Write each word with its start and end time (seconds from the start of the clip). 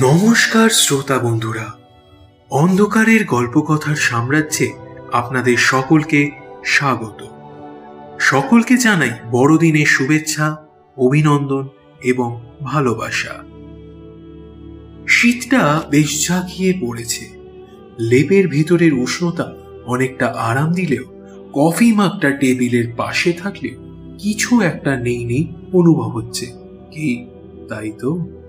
নমস্কার 0.00 0.70
শ্রোতা 0.70 1.18
বন্ধুরা, 1.18 1.72
অন্ধকারের 2.50 3.24
গল্পকথার 3.24 3.96
সাম্রাজ্যে 3.96 4.72
আপনাদের 5.12 5.56
সকলকে 5.56 6.30
স্বাগত। 6.64 7.24
সকলকে 8.20 8.76
জানাই 8.76 9.10
বড়দিনের 9.30 9.86
শুভেচ্ছা, 9.86 10.66
অভিনন্দন 10.96 11.68
এবং 12.02 12.46
ভালোবাসা। 12.62 13.44
শীতটা 15.08 15.82
বেশ 15.90 16.28
জাগিয়ে 16.28 16.74
পড়েছে। 16.80 17.28
লেপের 17.98 18.48
ভিতরের 18.48 18.94
উষ্ণতা 18.94 19.52
অনেকটা 19.86 20.26
আরাম 20.26 20.72
দিলেও, 20.72 21.04
কফি 21.52 21.92
মাগটা 21.92 22.30
টেবিলের 22.30 22.92
পাশে 22.96 23.32
থাকলেও 23.32 23.74
কিছু 24.18 24.60
একটা 24.60 24.96
নেই 24.96 25.24
নেই 25.24 25.52
অনুভব 25.72 26.10
হচ্ছে। 26.10 26.46
কি, 26.90 27.26
তাই 27.68 27.92
তো? 28.00 28.41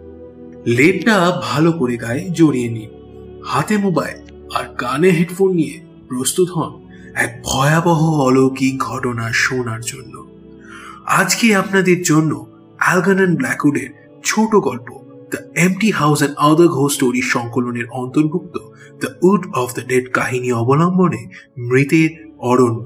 লেপটা 0.67 1.40
ভালো 1.44 1.72
করে 1.72 1.98
গায়ে 1.98 2.30
জড়িয়ে 2.30 2.70
নিন। 2.70 2.90
হাতে 3.45 3.77
মোবাইল 3.77 4.49
আর 4.55 4.76
কানে 4.76 5.09
হেডফোন 5.09 5.52
নিয়ে 5.52 5.80
প্রস্তুত 6.09 6.49
হন 6.49 6.81
এক 7.16 7.41
ভয়াবহ 7.45 8.22
অলৌকিক 8.22 8.80
ঘটনা 8.80 9.31
শোনার 9.31 9.81
জন্য। 9.81 10.26
আজকে 11.05 11.55
আপনাদের 11.55 12.03
জন্য 12.03 12.48
অ্যালগানন 12.77 13.36
ব্ল্যাকউডের 13.36 13.89
ছোট 14.23 14.55
গল্প 14.55 14.94
the 15.31 15.59
empty 15.59 15.91
house 15.91 16.17
and 16.17 16.38
other 16.38 16.67
ঘো 16.67 16.89
story 16.89 17.22
সংকলনের 17.22 17.86
অন্তর্ভুক্ত 17.91 18.58
the 19.00 19.08
wood 19.22 19.48
of 19.55 19.73
the 19.73 19.81
dead 19.88 20.11
কাহিনী 20.11 20.52
অবলম্বনে 20.52 21.27
মৃতের 21.58 22.09
অরণ্য। 22.39 22.86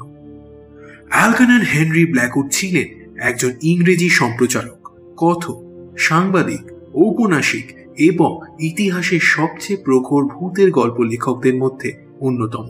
অ্যালগানন 1.10 1.62
হেনরি 1.62 2.06
ব্ল্যাকউড 2.06 2.50
ছিলেন 2.52 3.18
একজন 3.20 3.52
ইংরেজি 3.62 4.10
সম্প্রচারক, 4.10 4.90
কথক, 5.18 5.64
সাংবাদিক 5.98 6.77
ঔপন্যাসিক 6.98 7.66
এবং 7.98 8.40
ইতিহাসের 8.60 9.20
সবচেয়ে 9.20 9.84
প্রখর 9.84 10.24
ভূতের 10.26 10.72
গল্প 10.72 11.00
লেখকদের 11.00 11.56
মধ্যে 11.56 11.94
অন্যতম। 12.20 12.68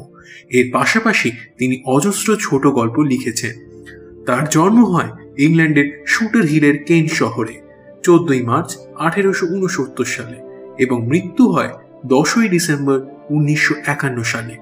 এর 0.49 0.69
পাশাপাশি 0.73 1.31
তিনি 1.57 1.81
অজস্র 1.85 2.37
ছোট 2.41 2.67
গল্প 2.67 2.99
লিখেছেন। 2.99 3.53
তার 4.25 4.49
জন্ম 4.49 4.85
হয় 4.85 5.11
ইংল্যান্ডের 5.37 6.03
শুটার 6.07 6.43
হিলের 6.43 6.83
কেন 6.83 7.07
শহরে, 7.07 7.61
চোদ্দই 8.03 8.41
মার্চ 8.41 8.77
আঠেরোশো 8.97 9.45
উনসত্তর 9.45 10.05
সালে 10.05 10.37
এবং 10.83 11.07
মৃত্যু 11.07 11.51
হয় 11.51 11.69
দশই 12.05 12.47
ডিসেম্বর 12.49 13.05
উনিশশো 13.29 13.75
একান্ন 13.85 14.23
সালে। 14.23 14.55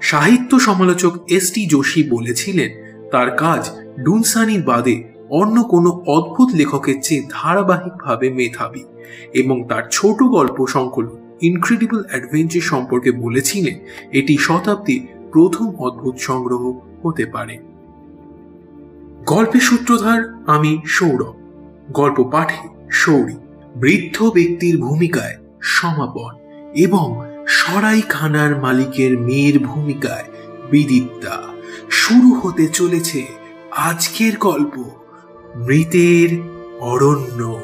সাহিত্য 0.00 0.60
সমালোচক 0.60 1.12
এস 1.30 1.52
টি 1.52 1.66
যোশী 1.66 2.02
বলেছিলেন, 2.02 2.70
তার 3.10 3.30
কাজ 3.36 3.70
ডুনসানির 4.04 4.62
বাদে 4.62 5.11
অন্য 5.32 5.62
কোনো 5.62 5.90
অদ্ভুত 6.06 6.48
লেখকের 6.54 6.98
চেয়ে 7.02 7.26
ধারাবাহিকভাবে 7.30 8.30
মেধাবী 8.30 8.84
এবং 9.34 9.56
তার 9.68 9.82
ছোট 9.90 10.22
গল্প 10.22 10.66
সংকলন 10.66 11.16
ইনক্রেডিবল 11.40 12.00
অ্যাডভেঞ্চার 12.08 12.60
সম্পর্কে 12.60 13.10
বলেছিলেন, 13.12 13.76
এটি 14.12 14.36
শতাব্দীর 14.36 15.02
প্রথম 15.32 15.66
অদ্ভুত 15.76 16.16
সংগ্রহ 16.18 16.62
হতে 17.02 17.24
পারে। 17.26 17.58
গল্পের 19.26 19.60
সূত্রধার 19.60 20.42
আমি 20.46 20.78
সৌরভ। 20.86 21.34
গল্প 21.92 22.18
পাঠে 22.32 22.68
সৌরী 22.90 23.36
বৃদ্ধ 23.76 24.16
ব্যক্তির 24.22 24.80
ভূমিকায় 24.80 25.36
সমাপন 25.60 26.32
এবং 26.74 27.06
সরাইখানার 27.48 28.60
মালিকের 28.60 29.18
মেয়ের 29.18 29.58
ভূমিকায় 29.58 30.24
বিদিপ্তা। 30.70 31.34
শুরু 31.90 32.30
হতে 32.34 32.66
চলেছে 32.68 33.20
আজকের 33.70 34.32
গল্প। 34.36 34.74
মৃতের 35.56 36.28
অরণ্য। 36.80 37.62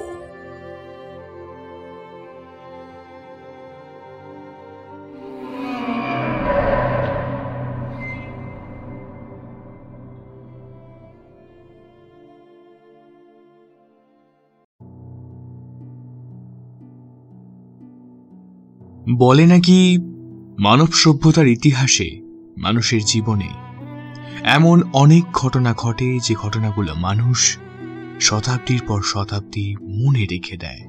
বলে 19.19 19.47
নাকি 19.47 19.99
মানব 20.59 20.87
সভ্যতার 20.93 21.47
ইতিহাসে 21.47 22.21
মানুষের 22.59 23.01
জীবনে 23.07 23.49
এমন 24.45 24.83
অনেক 24.93 25.25
ঘটনা 25.33 25.75
ঘটে 25.75 26.19
যে 26.23 26.35
ঘটনাগুলো 26.35 26.95
মানুষ 26.95 27.59
শতাব্দীর 28.21 28.83
পর 28.87 29.03
শতাব্দী 29.03 29.77
মনে 29.77 30.27
রেখে 30.27 30.57
দেয়। 30.57 30.81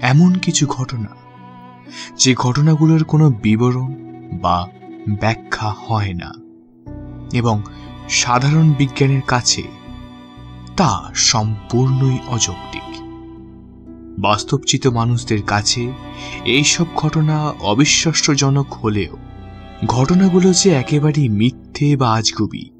এমন 0.00 0.34
কিছু 0.34 0.66
ঘটনা, 0.66 1.08
যে 2.18 2.34
ঘটনাগুলোর 2.34 3.04
কোনো 3.04 3.30
বিবরণ 3.30 3.94
বা 4.32 4.68
ব্যাখ্যা 5.08 5.74
হয় 5.78 6.14
না 6.14 6.32
এবং 7.32 7.62
সাধারণ 8.08 8.72
বিজ্ঞানের 8.72 9.22
কাছে 9.22 9.62
তা 10.76 11.10
সম্পূর্ণই 11.14 12.18
অযৌক্তিক। 12.26 13.02
বাস্তবচিত 14.18 14.86
মানুষদের 14.86 15.42
কাছে 15.42 15.92
এইসব 16.44 16.86
ঘটনা 16.96 17.48
অবিশ্বাস্যজনক 17.48 18.72
হলেও 18.72 19.16
ঘটনাগুলো 19.86 20.52
যে 20.52 20.70
একেবারেই 20.70 21.28
মিথ্যে 21.28 21.96
বা 21.96 22.12
আজগুবি 22.12 22.73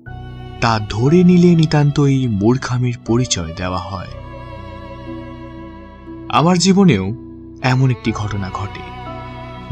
তা 0.64 0.80
ধরে 0.90 1.24
নিলে 1.24 1.54
নিতান্তই 1.54 2.28
মূর্খামির 2.28 2.98
পরিচয় 3.06 3.54
দেওয়া 3.56 3.78
হয়। 3.78 4.06
আমার 6.28 6.58
জীবনেও 6.58 7.14
এমন 7.62 7.90
একটি 7.90 8.12
ঘটনা 8.12 8.50
ঘটে, 8.50 8.80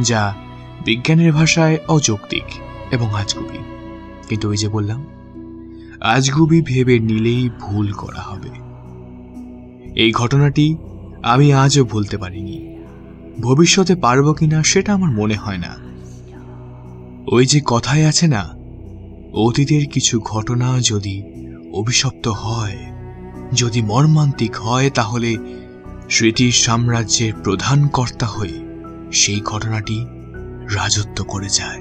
যা 0.00 0.34
বিজ্ঞানের 0.84 1.32
ভাষায় 1.32 1.78
অযৌক্তিক 1.88 2.42
এবং 2.90 3.14
আজগুবি। 3.14 3.58
কিন্তু 4.28 4.48
ওই 4.48 4.56
যে 4.56 4.68
বললাম, 4.68 5.04
আজগুবি 6.00 6.62
ভেবে 6.62 6.98
নিলেই 6.98 7.50
ভুল 7.60 7.92
করা 7.92 8.20
হবে। 8.20 8.50
এই 10.00 10.12
ঘটনাটি 10.12 10.76
আমি 11.22 11.52
আজও 11.52 11.84
ভুলতে 11.84 12.16
পারিনি। 12.16 12.76
ভবিষ্যতে 13.40 13.94
পারব 13.94 14.32
কিনা 14.32 14.62
সেটা 14.62 14.94
আমার 14.94 15.10
মনে 15.10 15.34
হয় 15.34 15.58
না। 15.58 15.76
ওই 17.32 17.46
যে 17.46 17.60
কথায় 17.64 18.06
আছে 18.06 18.26
না 18.26 18.61
অতীতের 19.34 19.86
কিছু 19.92 20.20
ঘটনা 20.20 20.80
যদি 20.80 21.22
অভিশপ্ত 21.72 22.28
হয়, 22.28 22.78
যদি 23.52 23.82
মর্মান্তিক 23.82 24.56
হয়, 24.56 24.90
তাহলে 24.90 25.36
স্মৃতির 26.10 26.52
সাম্রাজ্যের 26.52 27.32
প্রধান 27.44 27.88
কর্তা 27.88 28.26
হয়ে 28.26 28.60
সেই 29.12 29.40
ঘটনাটি 29.40 30.06
রাজত্ব 30.74 31.24
করে 31.24 31.48
যায়। 31.48 31.80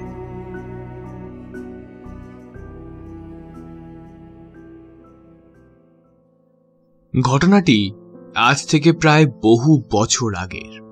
ঘটনাটি 7.20 7.92
আজ 8.34 8.66
থেকে 8.66 8.92
প্রায় 8.92 9.26
বহু 9.26 9.82
বছর 9.92 10.34
আগের। 10.34 10.82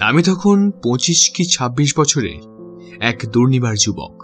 আমি 0.00 0.22
তখন 0.22 0.70
পঁচিশ 0.70 1.30
কি 1.34 1.44
ছাব্বিশ 1.44 1.98
বছরের 1.98 2.40
এক 3.00 3.20
দুর্নিবার 3.32 3.74
যুবক। 3.80 4.19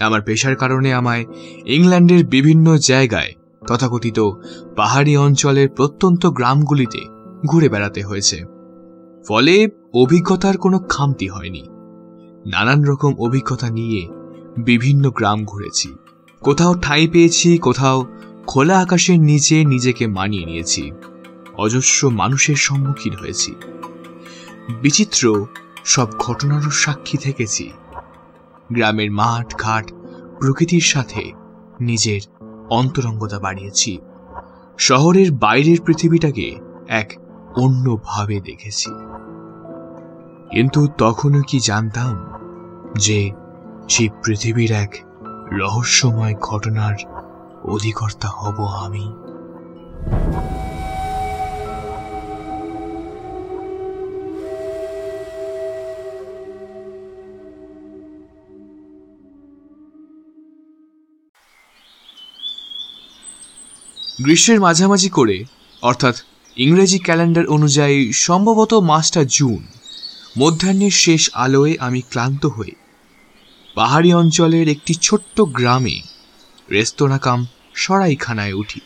আমার 0.00 0.22
পেশার 0.22 0.56
কারণে 0.56 0.94
আমায় 0.94 1.24
ইংল্যান্ডের 1.66 2.26
বিভিন্ন 2.26 2.76
জায়গায় 2.76 3.32
তথাকথিত 3.68 4.20
পাহাড়ি 4.76 5.16
অঞ্চলের 5.16 5.68
প্রত্যন্ত 5.68 6.26
গ্রামগুলিতে 6.26 6.98
ঘুরে 7.46 7.68
বেড়াতে 7.68 8.02
হয়েছে। 8.02 8.44
ফলে 9.28 9.68
অভিজ্ঞতার 9.94 10.56
কোনো 10.56 10.78
খামতি 10.78 11.28
হয়নি। 11.28 11.62
নানান 12.46 12.84
রকম 12.84 13.14
অভিজ্ঞতা 13.18 13.70
নিয়ে 13.70 14.08
বিভিন্ন 14.58 15.10
গ্রাম 15.10 15.44
ঘুরেছি। 15.44 15.94
কোথাও 16.40 16.74
ঠাঁই 16.74 17.08
পেয়েছি, 17.08 17.58
কোথাও 17.58 18.06
খোলা 18.46 18.78
আকাশের 18.78 19.20
নিচে 19.20 19.64
নিজেকে 19.64 20.06
মানিয়ে 20.06 20.46
নিয়েছি। 20.46 20.92
অজস্র 21.54 22.10
মানুষের 22.10 22.56
সম্মুখীন 22.56 23.14
হয়েছি। 23.14 23.54
বিচিত্র 24.82 25.46
সব 25.84 26.08
ঘটনারও 26.18 26.70
সাক্ষী 26.70 27.18
থেকেছি। 27.18 27.70
গ্রামের 28.72 29.10
মাঠ, 29.10 29.54
ঘাট, 29.54 29.92
প্রকৃতির 30.40 30.80
সাথে 30.80 31.32
নিজের 31.80 32.20
অন্তরঙ্গতা 32.70 33.38
বাড়িয়েছি। 33.38 33.98
শহরের 34.78 35.32
বাইরের 35.32 35.78
পৃথিবীটাকে 35.86 36.58
এক 36.88 37.12
অন্যভাবে 37.56 38.40
দেখেছি। 38.40 38.90
কিন্তু 40.50 40.88
তখনও 40.98 41.42
কি 41.42 41.60
জানতাম 41.60 42.26
যে 42.98 43.30
সেই 43.88 44.08
পৃথিবীর 44.24 44.72
এক 44.72 44.96
রহস্যময় 45.52 46.34
ঘটনার 46.40 46.94
অধিকর্তা 47.64 48.28
হব 48.28 48.64
আমি? 48.64 49.12
গ্রীষ্মের 64.22 64.60
মাঝামাঝি 64.60 65.08
করে, 65.08 65.44
অর্থাৎ 65.82 66.16
ইংরেজি 66.56 66.98
ক্যালেন্ডার 66.98 67.46
অনুযায়ী 67.46 68.12
সম্ভবত 68.12 68.74
মাসটা 68.74 69.24
জুন, 69.24 69.66
মধ্যাহ্নের 70.38 70.90
শেষ 70.90 71.30
আলোয় 71.34 71.76
আমি 71.80 72.00
ক্লান্ত 72.00 72.46
হয়ে 72.46 72.74
পাহাড়ি 73.74 74.14
অঞ্চলের 74.14 74.68
একটি 74.68 74.94
ছোট্ট 74.94 75.40
গ্রামে 75.40 76.00
রেস্তোরাঁ 76.70 77.18
কাম 77.18 77.46
সরাইখানায় 77.74 78.52
উঠি। 78.52 78.80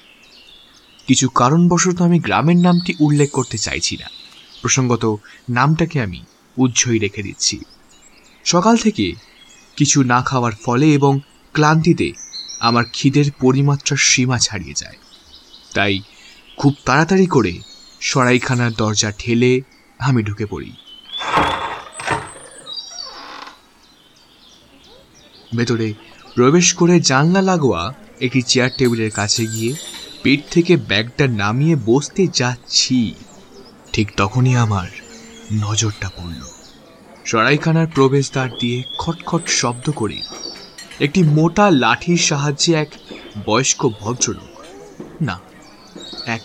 কিছু 1.06 1.28
কারণবশত 1.28 2.02
আমি 2.02 2.18
গ্রামের 2.18 2.56
নামটি 2.56 2.94
উল্লেখ 3.00 3.30
করতে 3.30 3.58
চাইছি 3.58 3.96
না। 3.96 4.08
প্রসঙ্গত, 4.62 5.16
নামটাকে 5.50 6.02
আমি 6.02 6.20
উজ্জ্বই 6.56 6.98
রেখে 6.98 7.22
দিচ্ছি। 7.22 7.56
সকাল 8.44 8.76
থেকে 8.76 9.12
কিছু 9.76 10.02
না 10.02 10.22
খাওয়ার 10.22 10.52
ফলে 10.64 10.86
এবং 10.94 11.20
ক্লান্তিতে 11.52 12.12
আমার 12.60 12.84
খিদের 12.92 13.28
পরিমাত্রার 13.40 13.98
সীমা 13.98 14.38
ছাড়িয়ে 14.38 14.74
যায়। 14.76 14.96
তাই 15.76 15.94
খুব 16.56 16.72
তাড়াতাড়ি 16.84 17.26
করে 17.26 17.52
সরাইখানার 18.00 18.72
দরজা 18.72 19.10
ঠেলে 19.18 19.52
আমি 19.98 20.20
ঢুকে 20.22 20.46
পড়ি। 20.46 20.72
ভেতরে 25.56 25.88
প্রবেশ 26.34 26.66
করে 26.74 26.94
জানলা 27.00 27.42
লাগোয়া 27.42 27.82
একটি 28.20 28.40
চেয়ার 28.42 28.70
টেবিলের 28.78 29.10
কাছে 29.10 29.42
গিয়ে 29.46 29.72
পেট 30.22 30.40
থেকে 30.50 30.72
ব্যাগটা 30.90 31.24
নামিয়ে 31.42 31.76
বসতে 31.84 32.22
যাচ্ছি। 32.34 32.98
ঠিক 33.92 34.08
তখনই 34.16 34.54
আমার 34.56 34.88
নজরটা 35.62 36.08
পড়ল। 36.16 36.42
সরাইখানার 37.24 37.88
প্রবেশদ্বার 37.94 38.48
দিয়ে 38.60 38.78
খটখট 38.98 39.44
শব্দ 39.60 39.86
করে 39.90 40.18
একটি 41.00 41.20
মোটা 41.36 41.66
লাঠির 41.82 42.20
সাহায্যে 42.28 42.72
এক 42.74 42.90
বয়স্ক 43.46 43.80
ভদ্রলোক 44.00 44.54
না 45.22 45.36
এক 46.26 46.42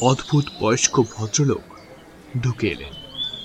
অদ্ভুত 0.00 0.44
বয়স্ক 0.60 1.00
ভদ্রলোক 1.00 1.64
ঢুকে 2.42 2.68
এলেন 2.68 2.92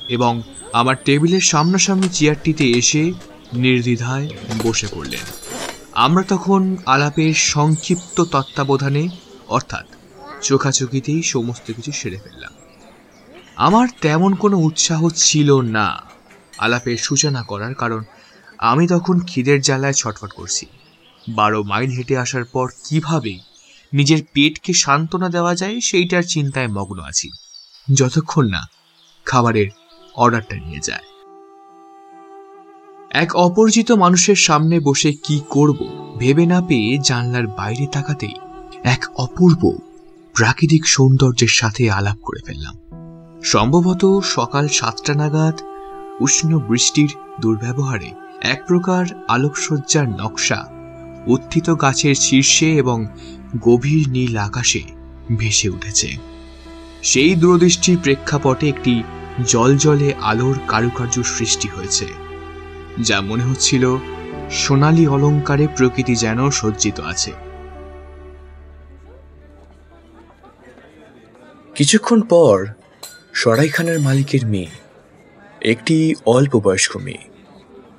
এবং 0.09 0.41
আমার 0.73 0.95
টেবিলের 1.05 1.41
সামনাসামনি 1.41 2.09
চেয়ারটিতে 2.09 2.69
এসে 2.71 3.13
নির্দ্বিধায় 3.53 4.27
বসে 4.63 4.87
পড়লেন। 4.87 5.25
আমরা 5.93 6.23
তখন 6.23 6.77
আলাপের 6.85 7.33
সংক্ষিপ্ত 7.33 8.21
তত্ত্বাবধানে, 8.21 9.09
অর্থাৎ 9.47 9.85
চোখাচোখিতেই 10.41 11.21
সমস্ত 11.23 11.71
কিছু 11.71 11.91
সেরে 11.91 12.17
ফেললাম। 12.17 12.53
আমার 13.55 13.87
তেমন 14.01 14.35
কোনো 14.35 14.57
উৎসাহ 14.57 15.09
ছিল 15.15 15.61
না 15.61 16.03
আলাপের 16.57 16.97
সূচনা 16.97 17.43
করার, 17.43 17.73
কারণ 17.75 18.03
আমি 18.57 18.87
তখন 18.87 19.19
খিদের 19.19 19.61
জ্বালায় 19.61 19.93
ছটফট 19.93 20.31
করছি। 20.31 20.65
বারো 21.29 21.63
মাইল 21.63 21.89
হেঁটে 21.89 22.17
আসার 22.17 22.45
পর 22.45 22.67
কীভাবে 22.85 23.39
নিজের 23.93 24.21
পেটকে 24.33 24.73
সান্ত্বনা 24.73 25.29
দেওয়া 25.29 25.55
যায়, 25.55 25.79
সেইটার 25.79 26.23
চিন্তায় 26.23 26.67
মগ্ন 26.67 26.99
আছি। 26.99 27.29
যতক্ষণ 27.93 28.49
না 28.49 28.61
খাবারের 29.25 29.67
অর্ডারটা 30.15 30.55
নিয়ে 30.55 30.79
যায়। 30.83 31.03
এক 33.11 33.35
অপরিচিত 33.35 33.91
মানুষের 33.91 34.35
সামনে 34.35 34.79
বসে 34.79 35.13
কি 35.13 35.41
করব 35.49 35.79
ভেবে 36.19 36.45
না 36.45 36.61
পেয়ে 36.61 36.97
জানলার 36.97 37.47
বাইরে 37.47 37.87
তাকাতেই 37.87 38.35
এক 38.83 39.05
অপূর্ব 39.15 39.77
প্রাকৃতিক 40.35 40.87
সৌন্দর্যের 40.87 41.47
সাথে 41.47 41.91
আলাপ 41.91 42.17
করে 42.21 42.41
ফেললাম। 42.45 42.75
সম্ভবত 43.43 44.19
সকাল 44.19 44.67
সাতটা 44.67 45.13
নাগাদ 45.13 45.61
উষ্ণ 46.19 46.59
বৃষ্টির 46.59 47.09
দুর্ব্যবহারে 47.41 48.11
এক 48.41 48.63
প্রকার 48.67 49.05
আলোকসজ্জার 49.27 50.09
নকশা 50.09 50.80
উত্থিত 51.27 51.69
গাছের 51.69 52.15
শীর্ষে 52.15 52.75
এবং 52.75 53.07
গভীর 53.61 54.09
নীল 54.09 54.37
আকাশে 54.37 54.81
ভেসে 55.37 55.69
উঠেছে। 55.69 56.09
সেই 57.03 57.35
দূরদৃষ্টির 57.35 57.97
প্রেক্ষাপটে 57.97 58.69
একটি 58.69 59.03
জলজলে 59.47 60.13
আলোর 60.21 60.55
কারুকার্য 60.67 61.23
সৃষ্টি 61.23 61.67
হয়েছে, 61.67 62.07
যা 63.01 63.21
মনে 63.21 63.43
হচ্ছিল 63.43 63.97
সোনালী 64.51 65.07
অলঙ্কারে 65.07 65.67
প্রকৃতি 65.77 66.15
যেন 66.15 66.49
সজ্জিত 66.49 66.99
আছে। 66.99 67.31
কিছুক্ষণ 71.75 72.21
পর 72.21 72.65
সরাইখানার 73.33 73.99
মালিকের 73.99 74.45
মেয়ে, 74.45 74.71
একটি 75.61 76.15
অল্প 76.25 76.55
বয়স্ক 76.55 76.97
মেয়ে, 76.97 77.23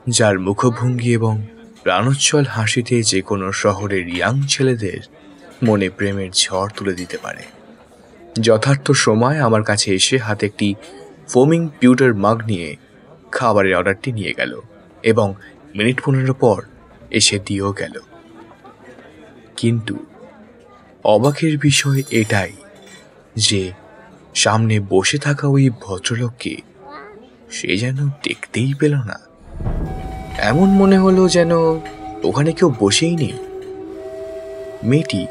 যার 0.08 0.38
মুখভঙ্গি 0.38 1.12
এবং 1.12 1.46
প্রাণোচ্ছল 1.82 2.44
হাসিতে 2.44 3.02
যে 3.02 3.22
কোনো 3.22 3.52
শহরের 3.52 4.08
ইয়াং 4.08 4.42
ছেলেদের 4.48 5.00
মনে 5.62 5.90
প্রেমের 5.90 6.30
ঝড় 6.30 6.68
তুলে 6.76 6.94
দিতে 6.94 7.18
পারে। 7.18 7.42
যথার্থ 8.40 8.90
সময় 8.90 9.38
আমার 9.40 9.62
কাছে 9.62 9.94
এসে 9.94 10.18
হাতে 10.18 10.46
একটি 10.46 10.74
ফোমিং 11.28 11.68
পিউটার 11.80 12.14
মাগ 12.14 12.38
নিয়ে 12.46 12.76
খাবারের 13.32 13.76
অর্ডারটি 13.76 14.12
নিয়ে 14.12 14.32
গেল 14.36 14.60
এবং 15.02 15.34
মিনিট 15.74 15.98
পনেরো 16.04 16.34
পর 16.34 16.62
এসে 17.10 17.38
দিয়েও 17.46 17.72
গেল। 17.72 17.98
কিন্তু 19.56 19.94
অবাকের 21.04 21.58
বিষয় 21.58 22.02
এটাই 22.10 22.52
যে 23.36 23.72
সামনে 24.34 24.80
বসে 24.80 25.18
থাকা 25.18 25.48
ওই 25.48 25.70
ভদ্রলোককে 25.70 26.56
সে 27.50 27.76
যেন 27.76 28.08
দেখতেই 28.24 28.74
পেল 28.74 28.94
না। 28.94 29.18
এমন 30.38 30.68
মনে 30.68 30.98
হলো 30.98 31.28
যেন 31.28 31.52
ওখানে 32.24 32.52
কেউ 32.52 32.74
বসেই 32.80 33.16
নেই। 33.16 33.32
মেয়েটি 34.84 35.26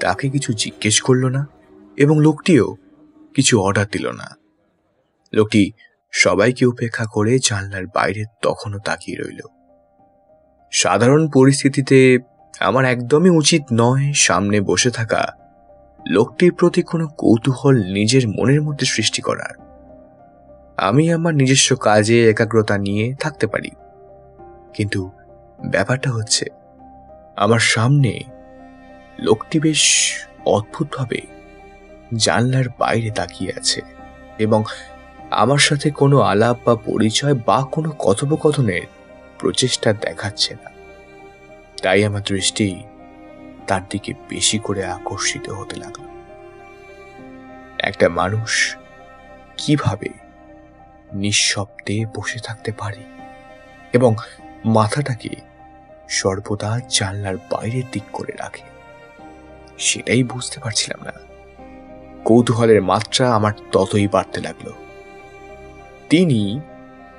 তাকে 0.00 0.30
কিছু 0.30 0.52
জিজ্ঞেস 0.52 1.00
করল 1.00 1.26
না 1.26 1.46
এবং 1.96 2.20
লোকটিও 2.20 2.76
কিছু 3.34 3.60
অর্ডার 3.60 3.86
দিল 3.92 4.10
না। 4.10 4.36
লোকটি 5.32 5.72
সবাইকে 6.12 6.66
উপেক্ষা 6.66 7.04
করে 7.04 7.38
জানলার 7.44 7.86
বাইরে 7.86 8.24
তখনও 8.42 8.78
তাকিয়ে 8.78 9.18
রইল। 9.18 9.40
সাধারণ 10.70 11.28
পরিস্থিতিতে 11.28 12.18
আমার 12.60 12.84
একদমই 12.84 13.30
উচিত 13.30 13.62
নয় 13.72 14.12
সামনে 14.12 14.60
বসে 14.60 14.90
থাকা 14.90 15.28
লোকটির 16.08 16.52
প্রতি 16.52 16.82
কোনো 16.82 17.08
কৌতূহল 17.08 17.76
নিজের 17.92 18.28
মনের 18.28 18.62
মধ্যে 18.62 18.86
সৃষ্টি 18.86 19.22
করার। 19.22 19.70
আমি 20.76 21.12
আমার 21.12 21.34
নিজস্ব 21.34 21.76
কাজে 21.76 22.30
একাগ্রতা 22.30 22.78
নিয়ে 22.78 23.14
থাকতে 23.20 23.46
পারি। 23.46 23.70
কিন্তু 24.74 25.10
ব্যাপারটা 25.66 26.10
হচ্ছে, 26.10 26.44
আমার 27.36 27.58
সামনে 27.58 28.20
লোকটি 29.18 29.60
বেশ 29.60 30.12
অদ্ভুতভাবে 30.46 31.20
জানলার 32.14 32.64
বাইরে 32.78 33.10
তাকিয়ে 33.10 33.52
আছে 33.56 33.82
এবং 34.38 34.64
আমার 35.30 35.58
সাথে 35.58 35.90
কোনো 35.90 36.20
আলাপ 36.20 36.56
বা 36.64 36.76
পরিচয় 36.76 37.34
বা 37.34 37.66
কোনো 37.72 37.90
কথোপকথনের 37.98 38.82
প্রচেষ্টা 39.38 39.92
দেখাচ্ছে 39.92 40.54
না। 40.54 40.70
তাই 41.82 42.04
আমার 42.04 42.22
দৃষ্টি 42.22 42.82
তার 43.66 43.80
দিকে 43.90 44.14
বেশি 44.28 44.58
করে 44.58 44.84
আকর্ষিত 44.84 45.50
হতে 45.50 45.76
লাগল। 45.76 46.02
একটা 47.78 48.08
মানুষ 48.08 48.76
কীভাবে 49.56 50.08
নিঃশব্দে 51.12 52.04
বসে 52.16 52.38
থাকতে 52.38 52.72
পারে 52.72 53.02
এবং 53.92 54.14
মাথাটাকে 54.64 55.28
সর্বদা 56.08 56.80
জানলার 56.88 57.36
বাইরের 57.36 57.82
দিক 57.92 58.02
করে 58.12 58.32
রাখে? 58.38 58.62
সেটাই 59.78 60.22
বুঝতে 60.22 60.60
পারছিলাম 60.60 61.04
না। 61.04 61.12
কৌতূহলের 62.24 62.82
মাত্রা 62.82 63.34
আমার 63.34 63.52
ততই 63.72 64.08
বাড়তে 64.08 64.40
লাগল। 64.40 64.72
তিনি 66.10 66.60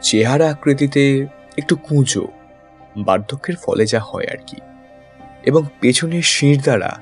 চেহারা 0.02 0.50
আকৃতিতে 0.50 1.28
একটু 1.58 1.76
কুঁজো, 1.76 2.28
বার্ধক্যের 2.98 3.56
ফলে 3.56 3.86
যা 3.86 4.00
হয় 4.00 4.26
আর 4.32 4.38
কি, 4.48 4.58
এবং 5.44 5.64
পেছনের 5.80 6.22
শির 6.22 6.62
দ্বারা 6.62 7.02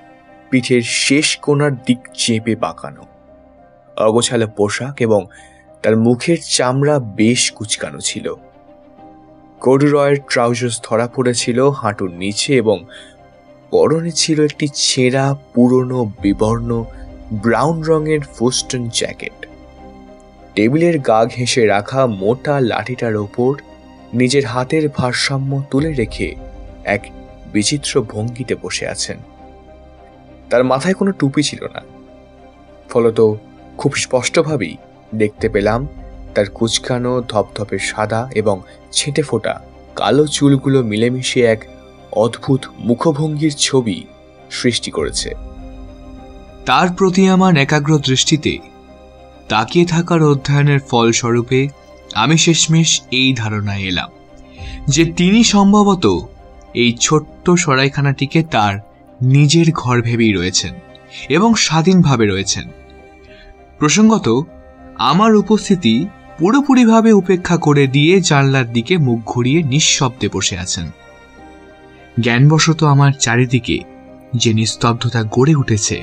পিঠের 0.50 0.82
শেষ 0.82 1.38
কোণার 1.38 1.76
দিক 1.76 2.00
চেপে 2.14 2.56
বাঁকানো, 2.56 3.04
অগোছালো 3.98 4.48
পোশাক 4.48 4.96
এবং 5.00 5.26
তার 5.84 5.98
মুখের 5.98 6.38
চামড়া 6.44 7.00
বেশ 7.00 7.52
কুচকানো 7.52 8.00
ছিল। 8.00 8.36
কডুরয়ের 9.62 10.18
ট্রাউজার্স 10.30 10.82
ধরা 10.84 11.08
পড়েছিল 11.08 11.70
হাঁটুর 11.70 12.12
নিচে 12.12 12.56
এবং 12.56 12.86
পরনে 13.72 14.12
ছিল 14.12 14.44
একটি 14.44 14.68
ছেঁড়া, 14.68 15.36
পুরনো, 15.54 16.12
বিবর্ণ, 16.22 16.84
ব্রাউন 17.34 17.84
রঙের 17.84 18.20
ফোস্টন 18.22 18.90
জ্যাকেট। 18.90 19.46
টেবিলের 20.56 21.00
গা 21.00 21.26
ঘেঁষে 21.26 21.66
রাখা 21.66 22.06
মোটা 22.06 22.60
লাঠিটার 22.60 23.16
ওপর 23.16 23.56
নিজের 24.14 24.46
হাতের 24.46 24.90
ভারসাম্য 24.90 25.64
তুলে 25.72 25.94
রেখে 25.94 26.36
এক 26.86 27.08
বিচিত্র 27.54 28.02
ভঙ্গিতে 28.02 28.56
বসে 28.62 28.88
আছেন। 28.88 29.18
তার 30.50 30.64
মাথায় 30.64 30.94
কোনো 30.94 31.12
টুপি 31.12 31.44
ছিল 31.44 31.64
না। 31.64 31.82
ফলত 32.90 33.34
খুব 33.78 33.94
স্পষ্টভাবেই 33.96 34.78
দেখতে 35.16 35.50
পেলাম 35.50 35.88
তার 36.36 36.46
কুচকানো, 36.50 37.24
ধপধপে 37.28 37.80
সাদা 37.80 38.30
এবং 38.36 38.62
ছেঁটে 38.92 39.22
ফোটা 39.22 39.62
কালো 39.96 40.28
চুলগুলো 40.28 40.84
মিলেমিশে 40.84 41.42
এক 41.42 41.66
অদ্ভুত 42.12 42.66
মুখভঙ্গির 42.80 43.54
ছবি 43.54 44.04
সৃষ্টি 44.52 44.92
করেছে। 44.92 45.34
তার 46.66 46.90
প্রতি 46.90 47.28
আমার 47.28 47.58
একাগ্র 47.58 47.98
দৃষ্টিতে 47.98 48.58
তাকিয়ে 49.50 49.86
থাকার 49.86 50.24
অধ্যয়নের 50.24 50.80
ফলস্বরূপে 50.80 51.70
আমি 52.14 52.38
শেষমেশ 52.38 53.02
এই 53.12 53.34
ধারণায় 53.34 53.82
এলাম 53.82 54.10
যে 54.88 55.06
তিনি 55.06 55.44
সম্ভবত 55.44 56.20
এই 56.74 56.98
ছোট্ট 57.00 57.50
সরাইখানাটিকে 57.50 58.44
তার 58.44 58.76
নিজের 59.22 59.72
ঘর 59.72 60.02
ভেবেই 60.02 60.34
রয়েছেন 60.34 60.74
এবং 61.30 61.56
স্বাধীনভাবে 61.56 62.26
রয়েছেন। 62.26 62.68
প্রসঙ্গত, 63.80 64.42
আমার 64.98 65.36
উপস্থিতি 65.36 66.08
পুরোপুরিভাবে 66.40 67.12
উপেক্ষা 67.14 67.58
করে 67.58 67.84
দিয়ে 67.88 68.14
জানলার 68.22 68.68
দিকে 68.74 68.94
মুখ 68.98 69.20
ঘুরিয়ে 69.26 69.60
নিঃশব্দে 69.64 70.28
বসে 70.34 70.56
আছেন। 70.58 70.88
জ্ঞানবশত 72.20 72.84
আমার 72.84 73.12
চারিদিকে 73.20 73.78
যে 74.36 74.52
নিস্তব্ধতা 74.54 75.24
গড়ে 75.24 75.54
উঠেছে, 75.56 75.98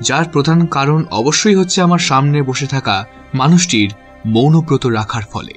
যার 0.00 0.24
প্রধান 0.24 0.66
কারণ 0.66 1.00
অবশ্যই 1.10 1.54
হচ্ছে 1.54 1.78
আমার 1.82 1.98
সামনে 1.98 2.38
বসে 2.42 2.66
থাকা 2.66 2.96
মানুষটির 3.34 3.90
মৌনব্রত 4.26 4.84
রাখার 4.86 5.24
ফলে। 5.32 5.54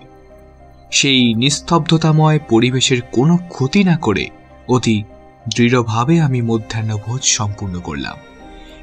সেই 0.92 1.22
নিস্তব্ধতাময় 1.34 2.40
পরিবেশের 2.50 3.00
কোনো 3.12 3.38
ক্ষতি 3.50 3.82
না 3.84 3.96
করে 3.98 4.26
অতি 4.68 4.98
দৃঢ়ভাবে 5.56 6.16
আমি 6.22 6.40
মধ্যাহ্নভোজ 6.42 7.22
সম্পূর্ণ 7.24 7.76
করলাম 7.80 8.18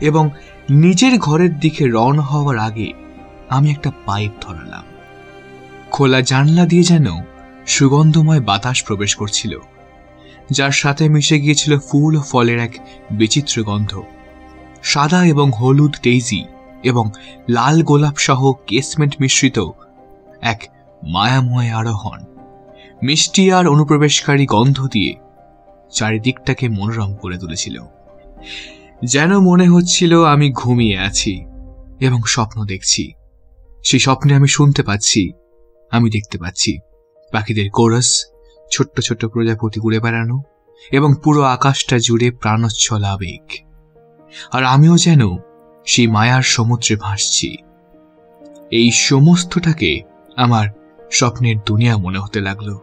এবং 0.00 0.25
নিজের 0.71 1.14
ঘরের 1.18 1.52
দিকে 1.59 1.83
রওনা 1.87 2.23
হওয়ার 2.23 2.59
আগে 2.59 2.88
আমি 3.49 3.71
একটা 3.71 3.90
পাইপ 4.07 4.33
ধরালাম। 4.40 4.85
খোলা 5.90 6.21
জানলা 6.21 6.66
দিয়ে 6.66 6.83
যেন 6.83 7.07
সুগন্ধময় 7.66 8.40
বাতাস 8.40 8.83
প্রবেশ 8.83 9.12
করছিল, 9.14 9.52
যার 10.50 10.71
সাথে 10.71 11.09
মিশে 11.09 11.40
গিয়েছিল 11.40 11.78
ফুল 11.78 12.16
ও 12.16 12.21
ফলের 12.21 12.59
এক 12.59 12.75
বিচিত্র 13.11 13.62
গন্ধ। 13.62 14.02
সাদা 14.83 15.25
এবং 15.25 15.52
হলুদ 15.52 15.95
ডেইজি 16.02 16.45
এবং 16.83 17.11
লাল 17.49 17.83
গোলাপ 17.83 18.16
সহ 18.18 18.52
কেসমেন্ট 18.66 19.14
মিশ্রিত 19.21 19.59
এক 20.42 20.61
মায়াময় 21.02 21.71
আরোহণ, 21.71 22.21
মিষ্টি 23.02 23.52
আর 23.52 23.68
অনুপ্রবেশকারী 23.68 24.47
গন্ধ 24.47 24.87
দিয়ে 24.87 25.12
চারিদিকটাকে 25.92 26.68
মনোরম 26.68 27.14
করে 27.14 27.38
তুলেছিল। 27.38 27.76
যেন 29.04 29.38
মনে 29.38 29.68
হচ্ছিল 29.68 30.12
আমি 30.25 30.52
ঘুমিয়ে 30.52 30.99
আছি 30.99 31.45
এবং 32.00 32.21
স্বপ্ন 32.26 32.64
দেখছি। 32.64 33.12
সেই 33.85 33.99
স্বপ্নে 33.99 34.33
আমি 34.35 34.49
শুনতে 34.49 34.83
পাচ্ছি 34.83 35.33
আমি 35.90 36.11
দেখতে 36.11 36.38
পাচ্ছি। 36.38 36.78
পাখিদের 37.33 37.71
কোরাস, 37.71 38.25
ছোট্ট 38.73 39.00
ছোট্ট 39.00 39.25
প্রজাপতি 39.25 39.80
ঘুরে 39.80 40.00
বেড়ানো 40.00 40.42
এবং 40.92 41.14
পুরো 41.25 41.42
আকাশটা 41.42 41.99
জুড়ে 41.99 42.30
প্রাণোচ্ছল 42.30 43.04
আবেগ। 43.04 43.42
আর 44.52 44.64
আমিও 44.64 44.99
যেন 44.99 45.21
সেই 45.87 46.07
মায়ার 46.07 46.42
সমুদ্রে 46.42 46.97
ভাসছি। 46.97 47.57
এই 48.71 48.90
সমস্তটাকে 48.90 50.02
আমার 50.37 50.68
স্বপ্নের 51.12 51.57
দুনিয়া 51.66 51.97
মনে 51.97 52.18
হতে 52.18 52.40
লাগল। 52.40 52.78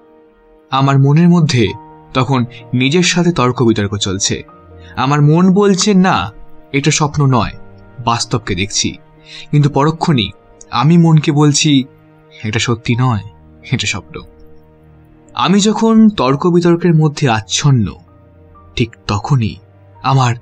আমার 0.69 0.99
মনের 0.99 1.29
মধ্যে 1.29 1.67
তখন 2.13 2.45
নিজের 2.73 3.03
সাথে 3.03 3.31
তর্ক 3.31 3.63
বিতর্ক 3.63 3.97
চলছে। 3.97 4.43
আমার 4.95 5.21
মন 5.21 5.53
বলছে, 5.53 5.93
না, 5.93 6.31
এটা 6.71 6.91
স্বপ্ন 6.91 7.25
নয়, 7.25 7.51
বাস্তবকে 8.05 8.55
দেখছি। 8.55 8.97
কিন্তু 9.51 9.69
পরক্ষণই 9.69 10.31
আমি 10.71 10.97
মনকে 10.97 11.31
বলছি 11.31 11.83
এটা 12.47 12.59
সত্যি 12.59 12.93
নয়, 12.95 13.23
এটা 13.71 13.87
স্বপ্ন। 13.93 14.15
আমি 15.35 15.57
যখন 15.59 15.95
তর্ক 16.09 16.43
বিতর্কের 16.47 16.93
মধ্যে 16.95 17.25
আচ্ছন্ন, 17.29 17.87
ঠিক 18.75 18.89
তখনই 19.07 19.55
আমার 20.03 20.33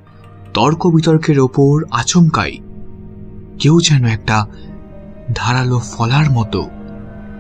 তর্ক 0.54 0.82
বিতর্কের 0.88 1.38
ওপর 1.40 1.74
আচমকাই 1.92 2.54
কেউ 3.60 3.76
যেন 3.80 4.04
একটা 4.06 4.38
ধারালো 5.36 5.78
ফলার 5.94 6.28
মতো 6.32 6.62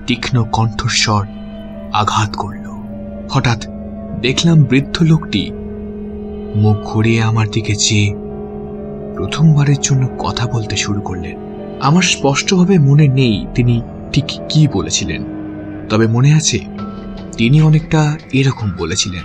তীক্ষ্ণ 0.07 0.35
কণ্ঠস্বর 0.51 1.23
আঘাত 1.93 2.31
করল। 2.35 2.65
হঠাৎ 3.29 3.59
দেখলাম 4.21 4.57
বৃদ্ধ 4.63 4.95
লোকটি 5.01 5.43
মুখ 6.55 6.77
ঘুরিয়ে 6.85 7.21
আমার 7.23 7.47
দিকে 7.51 7.73
চেয়ে 7.75 8.09
প্রথমবারের 9.15 9.79
জন্য 9.81 10.03
কথা 10.19 10.45
বলতে 10.47 10.75
শুরু 10.75 11.01
করলেন। 11.01 11.35
আমার 11.81 12.05
স্পষ্টভাবে 12.13 12.75
মনে 12.79 13.07
নেই 13.19 13.35
তিনি 13.55 13.75
ঠিক 14.13 14.25
কি 14.49 14.67
বলেছিলেন? 14.67 15.23
তবে 15.89 16.07
মনে 16.07 16.33
আছে 16.33 16.59
তিনি 17.37 17.61
অনেকটা 17.61 18.17
এরকম 18.33 18.71
বলেছিলেন। 18.79 19.23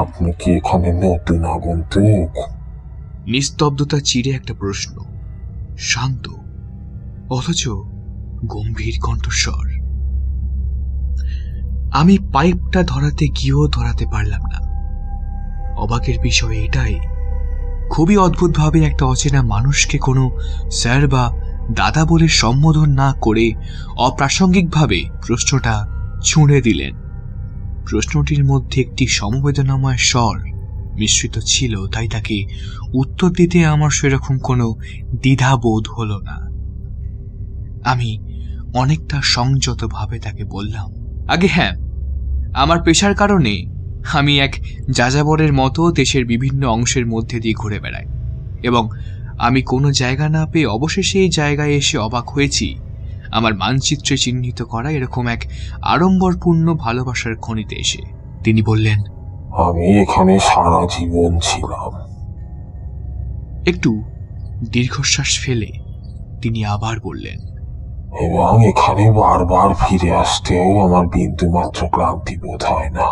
আপনি 0.00 0.32
কি 0.32 0.50
এখানে 0.56 0.92
নতুন 0.92 1.44
আগন্তুক? 1.44 2.38
নিস্তব্ধতা 3.26 4.00
চিরে 4.00 4.30
একটা 4.30 4.54
প্রশ্ন। 4.54 4.98
শান্ত 5.78 6.28
অথচ 7.30 7.68
গম্ভীর 8.44 9.00
কণ্ঠস্বর। 9.02 9.80
আমি 11.92 12.18
পাইপটা 12.32 12.82
ধরাতে 12.82 13.28
গিয়েও 13.28 13.68
ধরাতে 13.68 14.06
পারলাম 14.12 14.40
না। 14.40 14.70
অবাকের 15.76 16.18
বিষয় 16.18 16.56
এটাই। 16.56 17.00
খুবই 17.90 18.16
অদ্ভুতভাবে 18.16 18.84
একটা 18.84 19.04
অচেনা 19.04 19.42
মানুষকে 19.42 19.98
কোনো 19.98 20.30
স্যার 20.70 21.08
বা 21.08 21.49
দাদা 21.74 22.04
বলে 22.04 22.28
সম্বোধন 22.28 22.90
না 22.92 23.14
করে 23.20 23.52
অপ্রাসঙ্গিকভাবে 23.96 25.04
প্রশ্নটা 25.26 25.86
ছুঁড়ে 26.24 26.60
দিলেন। 26.60 26.94
প্রশ্নটির 27.90 28.44
মধ্যে 28.44 28.80
একটি 28.80 29.06
সমবেদনাময় 29.06 29.96
স্বর 29.96 30.36
মিশ্রিত 30.94 31.38
ছিল, 31.38 31.86
তাই 31.86 32.08
তাকে 32.08 32.44
উত্তর 32.94 33.30
দিতে 33.30 33.66
আমার 33.66 33.90
সেরকম 33.90 34.38
কোনো 34.38 34.74
দ্বিধাবোধ 35.14 35.88
হলো 35.98 36.18
না। 36.20 36.36
আমি 37.84 38.18
অনেকটা 38.74 39.20
সংযতভাবে 39.22 40.18
তাকে 40.18 40.44
বললাম, 40.44 40.88
আগে 41.28 41.46
হ্যাঁ 41.46 41.74
আমার 42.54 42.82
পেশার 42.82 43.14
কারণে 43.14 43.66
আমি 44.12 44.40
এক 44.40 44.60
যাযাবরের 44.90 45.52
মতো 45.52 45.92
দেশের 45.92 46.24
বিভিন্ন 46.24 46.66
অংশের 46.66 47.06
মধ্যে 47.06 47.40
দিয়ে 47.40 47.54
ঘুরে 47.54 47.80
বেড়াই 47.80 48.04
এবং 48.62 48.88
আমি 49.40 49.62
কোনো 49.62 49.88
জায়গা 49.92 50.28
না 50.28 50.46
পেয়ে 50.46 50.66
অবশেষে 50.66 51.18
এই 51.18 51.30
জায়গায় 51.30 51.70
এসে 51.70 51.98
অবাক 51.98 52.30
হয়েছি। 52.30 52.66
আমার 53.32 53.54
মানচিত্রে 53.54 54.16
চিহ্নিত 54.16 54.62
করা 54.62 54.90
এরকম 54.90 55.26
এক 55.26 55.42
আড়ম্বরপূর্ণ 55.82 56.74
ভালোবাসার 56.74 57.34
খনিতে 57.36 57.76
এসে। 57.76 58.02
তিনি 58.44 58.62
বললেন 58.62 58.98
আমি 59.52 59.86
এখানে 60.02 60.34
সারা 60.38 60.80
জীবন 60.86 61.38
ছিলাম। 61.38 61.92
একটু 63.66 63.90
দীর্ঘশ্বাস 64.72 65.30
ফেলে 65.40 65.70
তিনি 66.42 66.60
আবার 66.64 66.96
বললেন 67.00 67.38
এবং 68.20 68.68
এখানে 68.68 69.04
বারবার 69.12 69.70
ফিরে 69.74 70.10
আসতেও 70.14 70.68
আমার 70.86 71.06
বিন্দু 71.06 71.46
মাত্র 71.50 71.80
ক্লান্তি 71.88 72.34
বোধ 72.36 72.62
হয় 72.64 72.90
না। 72.90 73.06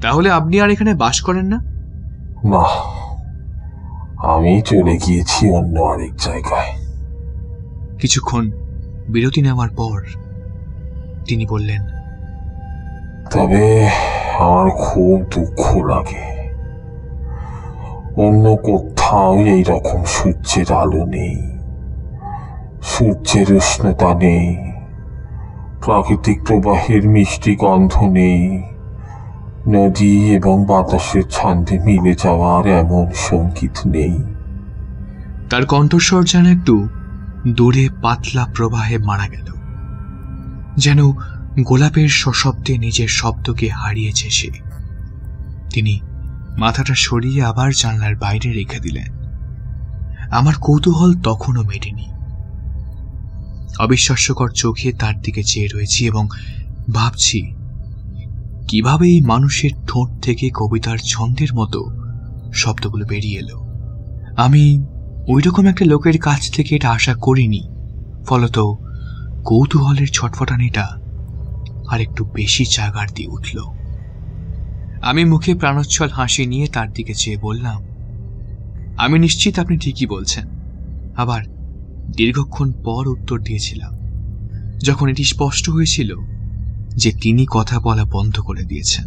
তাহলে 0.00 0.28
আপনি 0.30 0.60
আর 0.60 0.70
এখানে 0.70 0.92
বাস 0.94 1.16
করেন 1.20 1.46
না? 1.46 1.58
না। 2.48 2.64
আমি 4.32 4.62
চলে 4.62 4.98
গিয়েছি 5.06 5.50
অন্য 5.50 5.80
আরেক 5.80 6.14
জায়গায়। 6.16 6.72
কিছুক্ষণ 7.98 8.50
বিরতি 9.08 9.42
নেওয়ার 9.42 9.68
পর 9.76 10.02
তিনি 11.28 11.46
বললেন 11.46 11.82
তবে 13.30 13.88
আমার 14.38 14.70
খুব 14.70 15.24
দুঃখ 15.34 15.76
লাগে। 15.76 16.24
অন্য 18.16 18.56
কোথাও 18.56 19.34
এই 19.46 19.62
রকম 19.62 20.04
সূর্যের 20.04 20.72
আলো 20.72 21.06
নেই 21.06 21.36
সূর্যের 22.82 23.52
উষ্ণতা 23.52 24.14
নেই 24.14 24.56
প্রাকৃতিক 25.84 26.38
প্রবাহের 26.46 27.08
মিষ্টি 27.08 27.56
গন্ধ 27.56 28.02
নেই। 28.02 28.73
নদী 29.68 30.20
এবং 30.20 30.64
বাতাসের 30.64 31.22
ছন্দে 31.30 31.78
মিলে 31.78 32.14
যাওয়ার 32.14 32.66
এমন 32.66 33.06
সংগীত 33.14 33.86
নেই। 33.86 34.18
তার 35.50 35.66
কণ্ঠস্বর 35.66 36.24
যেন 36.24 36.46
একটু 36.46 36.88
দূরে 37.48 37.88
পাতলা 38.02 38.46
প্রবাহে 38.54 38.98
মারা 38.98 39.28
গেল। 39.28 39.52
যেন 40.76 41.12
গোলাপের 41.62 42.08
সশব্দে 42.08 42.78
নিজের 42.78 43.08
শব্দকে 43.08 43.68
হারিয়েছে 43.68 44.30
সে। 44.30 44.50
তিনি 45.70 46.00
মাথাটা 46.58 46.94
সরিয়ে 46.94 47.44
আবার 47.44 47.72
জানলার 47.76 48.16
বাইরে 48.16 48.52
রেখে 48.52 48.78
দিলেন। 48.78 49.06
আমার 50.30 50.54
কৌতূহল 50.60 51.14
তখনও 51.22 51.62
মেটেনি। 51.62 52.12
অবিশ্বাস্যকর 53.78 54.48
চোখে 54.48 54.92
তার 54.92 55.20
দিকে 55.20 55.42
চেয়ে 55.42 55.68
রয়েছি 55.74 56.06
এবং 56.06 56.28
ভাবছি 56.94 57.53
কীভাবে 58.68 59.06
এই 59.08 59.20
মানুষের 59.20 59.70
ঠোঁট 59.86 60.08
থেকে 60.22 60.50
কবিতার 60.54 60.98
ছন্দের 61.04 61.48
মতো 61.54 61.80
শব্দগুলো 62.54 63.04
বেরিয়ে 63.06 63.38
এলো? 63.38 63.58
আমি 64.36 64.64
ওইরকম 65.28 65.66
একটা 65.66 65.84
লোকের 65.84 66.18
কাছ 66.18 66.50
থেকে 66.52 66.76
এটা 66.76 66.90
আশা 66.90 67.14
করিনি। 67.14 67.62
ফলত 68.26 68.58
কৌতূহলের 69.44 70.08
ছটফটানিটা 70.12 70.86
আর 71.88 72.00
একটু 72.00 72.24
বেশি 72.24 72.64
জাগার 72.70 73.08
দিয়ে 73.14 73.28
উঠল। 73.28 73.58
আমি 75.02 75.24
মুখে 75.24 75.54
প্রাণোচ্ছল 75.54 76.08
হাসি 76.08 76.46
নিয়ে 76.46 76.66
তার 76.66 76.92
দিকে 76.92 77.14
চেয়ে 77.14 77.36
বললাম, 77.36 77.78
আমি 78.96 79.18
নিশ্চিত 79.18 79.58
আপনি 79.58 79.76
ঠিকই 79.78 80.06
বলছেন। 80.06 80.46
আবার 81.16 81.42
দীর্ঘক্ষণ 82.16 82.72
পর 82.84 83.02
উত্তর 83.08 83.38
দিয়েছিলাম। 83.40 83.92
যখন 84.78 85.06
এটি 85.08 85.24
স্পষ্ট 85.24 85.70
হয়েছিল 85.70 86.10
যে 86.96 87.10
তিনি 87.22 87.46
কথা 87.50 87.80
বলা 87.80 88.04
বন্ধ 88.04 88.40
করে 88.40 88.62
দিয়েছেন। 88.62 89.06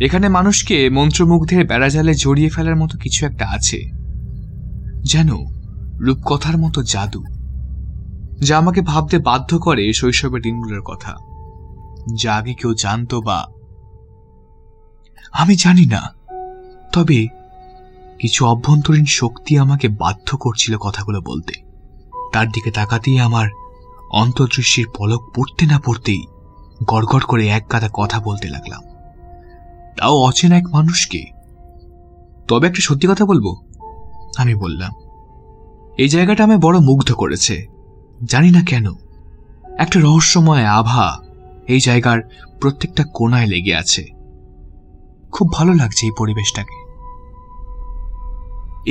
এখানে 0.00 0.28
মানুষকে 0.28 0.90
মন্ত্রমুগ্ধের 0.90 1.66
বেড়াজালে 1.66 2.14
জড়িয়ে 2.14 2.48
ফেলার 2.48 2.76
মতো 2.76 2.98
কিছু 2.98 3.26
একটা 3.26 3.48
আছে। 3.48 3.90
যেন 5.02 5.28
রূপকথার 6.00 6.58
মতো 6.58 6.82
জাদু, 6.82 7.22
যা 8.40 8.58
আমাকে 8.58 8.80
ভাবতে 8.80 9.18
বাধ্য 9.18 9.58
করে 9.58 9.92
শৈশবের 9.92 10.42
দিনগুলোর 10.42 10.82
কথা, 10.82 11.12
যা 12.22 12.34
আগে 12.36 12.54
কেউ 12.54 12.74
জানতো 12.74 13.22
বা 13.22 13.46
আমি 15.32 15.56
জানি 15.56 15.86
না। 15.86 16.02
তবে 16.92 17.26
কিছু 18.18 18.46
অভ্যন্তরীণ 18.46 19.04
শক্তি 19.04 19.58
আমাকে 19.58 19.88
বাধ্য 19.88 20.36
করছিল 20.36 20.76
কথাগুলো 20.76 21.20
বলতে। 21.20 21.54
তার 22.32 22.48
দিকে 22.48 22.70
তাকাতেই 22.70 23.18
আমার 23.18 23.48
অন্তর্দৃষ্টির 24.12 24.86
পলক 24.96 25.22
পড়তে 25.36 25.66
না 25.66 25.80
পড়তেই 25.84 26.22
গড়গড় 26.84 27.20
করে 27.20 27.48
এক 27.48 27.72
গাদা 27.72 27.88
কথা 27.92 28.20
বলতে 28.20 28.48
লাগলাম। 28.48 28.82
তাও 29.96 30.14
অচেনা 30.14 30.56
এক 30.56 30.64
মানুষকে। 30.72 31.24
তবে 32.48 32.66
একটা 32.66 32.80
সত্যি 32.80 33.08
কথা 33.08 33.24
বলব? 33.24 33.56
আমি 34.36 34.54
বললাম, 34.54 34.92
এই 35.98 36.08
জায়গাটা 36.08 36.44
আমায় 36.44 36.58
বড় 36.58 36.78
মুগ্ধ 36.78 37.12
করেছে। 37.12 37.66
জানি 38.24 38.50
না 38.50 38.60
কেন, 38.64 38.86
একটা 39.78 40.00
রহস্যময় 40.00 40.64
আভা 40.64 41.18
এই 41.68 41.80
জায়গার 41.80 42.20
প্রত্যেকটা 42.60 43.04
কোনায় 43.14 43.46
লেগে 43.46 43.74
আছে। 43.74 44.04
খুব 45.32 45.52
ভালো 45.52 45.74
লাগছে 45.74 46.06
এই 46.06 46.12
পরিবেশটাকে। 46.18 46.86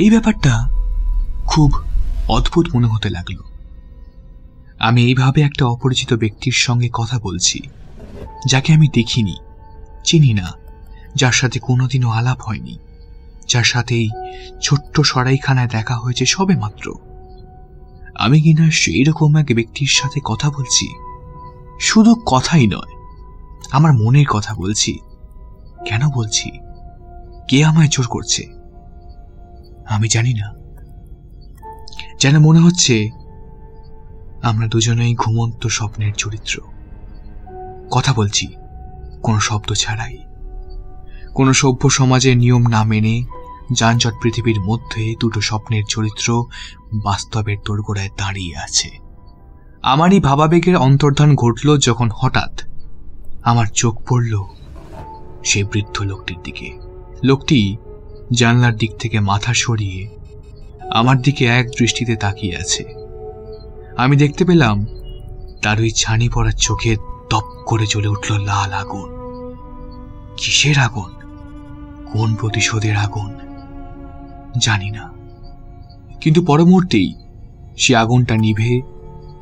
এই 0.00 0.10
ব্যাপারটা 0.10 0.68
খুব 1.46 1.72
অদ্ভুত 2.28 2.66
মনে 2.74 2.86
হতে 2.86 3.10
লাগল। 3.10 3.45
আমি 4.78 5.04
এইভাবে 5.04 5.42
একটা 5.42 5.66
অপরিচিত 5.66 6.14
ব্যক্তির 6.14 6.52
সঙ্গে 6.52 6.88
কথা 6.92 7.18
বলছি, 7.18 7.60
যাকে 8.48 8.72
আমি 8.72 8.88
দেখিনি, 8.88 9.36
চিনি 10.04 10.32
না, 10.32 10.52
যার 11.14 11.32
সাথে 11.32 11.58
কোনোদিনও 11.58 12.10
আলাপ 12.10 12.42
হয়নি, 12.42 12.78
যার 13.48 13.64
সাথেই 13.64 14.10
ছোট্ট 14.62 15.00
সরাইখানায় 15.00 15.68
দেখা 15.68 15.96
হয়েছে 15.96 16.26
সবে 16.26 16.56
মাত্র 16.56 16.94
আমি 18.14 18.40
কিনা 18.40 18.70
সেই 18.70 19.04
রকম 19.04 19.36
এক 19.36 19.46
ব্যক্তির 19.54 19.86
সাথে 19.86 20.20
কথা 20.24 20.50
বলছি? 20.50 20.88
শুধু 21.80 22.14
কথাই 22.26 22.66
নয়, 22.66 22.94
আমার 23.70 23.92
মনের 23.92 24.26
কথা 24.26 24.54
বলছি। 24.54 24.98
কেন 25.86 26.08
বলছি? 26.08 26.50
কে 27.48 27.64
আমায় 27.64 27.88
জোর 27.90 28.06
করছে? 28.06 28.42
আমি 29.88 30.08
জানি 30.08 30.34
না। 30.34 30.54
যেন 32.20 32.38
মনে 32.38 32.58
হচ্ছে 32.58 33.10
আমরা 34.46 34.66
দুজনেই 34.66 35.14
ঘুমন্ত 35.14 35.66
স্বপ্নের 35.66 36.12
চরিত্র। 36.14 36.60
কথা 37.90 38.12
বলছি, 38.12 38.46
কোনো 39.22 39.40
শব্দ 39.40 39.72
ছাড়াই। 39.72 40.18
কোনো 41.34 41.52
সভ্য 41.52 41.90
সমাজের 41.90 42.36
নিয়ম 42.36 42.66
না 42.66 42.84
মেনে 42.84 43.24
যানজট 43.72 44.12
পৃথিবীর 44.22 44.60
মধ্যে 44.60 45.14
দুটো 45.20 45.40
স্বপ্নের 45.40 45.82
চরিত্র 45.88 46.46
বাস্তবের 46.94 47.56
দোরগোড়ায় 47.66 48.08
দাঁড়িয়ে 48.16 48.56
আছে। 48.56 48.90
আমারই 49.82 50.20
ভাবাবেগের 50.20 50.76
অন্তর্ধান 50.76 51.34
ঘটল 51.34 51.78
যখন 51.78 52.10
হঠাৎ 52.14 52.60
আমার 53.42 53.66
চোখ 53.74 54.02
পড়ল 54.08 54.44
সেই 55.44 55.64
বৃদ্ধ 55.64 56.02
লোকটির 56.02 56.36
দিকে। 56.44 56.78
লোকটি 57.24 57.76
জানলার 58.32 58.76
দিক 58.76 58.92
থেকে 58.98 59.20
মাথা 59.20 59.54
সরিয়ে 59.54 60.18
আমার 60.90 61.22
দিকে 61.22 61.46
এক 61.46 61.66
দৃষ্টিতে 61.78 62.16
তাকিয়ে 62.16 62.56
আছে। 62.56 63.05
আমি 63.96 64.16
দেখতে 64.16 64.44
পেলাম 64.44 64.86
তার 65.62 65.80
ওই 65.80 65.90
ছানি 65.90 66.28
পড়ার 66.28 66.52
চোখে 66.52 66.96
তপ 67.30 67.42
করে 67.66 67.86
চলে 67.86 68.08
উঠল 68.08 68.44
লাল 68.44 68.72
আগুন। 68.72 69.16
কিসের 70.36 70.78
আগুন? 70.78 71.14
কোন 72.12 72.34
প্রতিশোধের 72.34 72.96
আগুন? 72.96 73.38
জানি 74.58 74.90
না। 74.90 75.12
কিন্তু 76.20 76.44
পরমুহূর্তেই 76.44 77.14
সে 77.76 77.96
আগুনটা 77.96 78.36
নিভে 78.36 78.80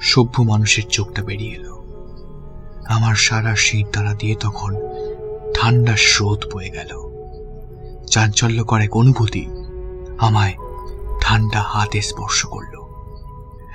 সভ্য 0.01 0.43
মানুষের 0.43 0.83
চোখটা 0.91 1.23
বেরিয়ে 1.23 1.55
এলো। 1.55 1.85
আমার 2.87 3.15
সারা 3.15 3.57
শীত 3.57 3.87
দ্বারা 3.93 4.15
দিয়ে 4.15 4.35
তখন 4.35 4.75
ঠান্ডা 5.55 5.97
স্রোত 5.97 6.39
বয়ে 6.55 6.71
গেল। 6.71 6.89
চাঞ্চল্যকর 8.07 8.81
এক 8.81 8.97
অনুভূতি 8.97 9.47
আমায় 10.19 10.55
ঠান্ডা 11.21 11.63
হাতে 11.63 12.03
স্পর্শ 12.03 12.47
করল। 12.47 12.74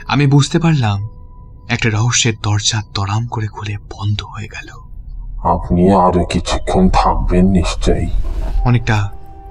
আমি 0.10 0.26
বুঝতে 0.28 0.58
পারলাম 0.60 1.00
একটা 1.70 1.88
রহস্যের 1.90 2.36
দরজা 2.44 2.80
তরাম 2.96 3.28
করে 3.28 3.48
খুলে 3.48 3.76
বন্ধ 3.94 4.20
হয়ে 4.24 4.48
গেল। 4.48 4.70
আপনি 5.54 5.82
আরও 6.06 6.22
কিছুক্ষণ 6.26 6.84
থাকবেন 6.94 7.46
নিশ্চয়ই। 7.48 8.10
অনেকটা 8.66 8.98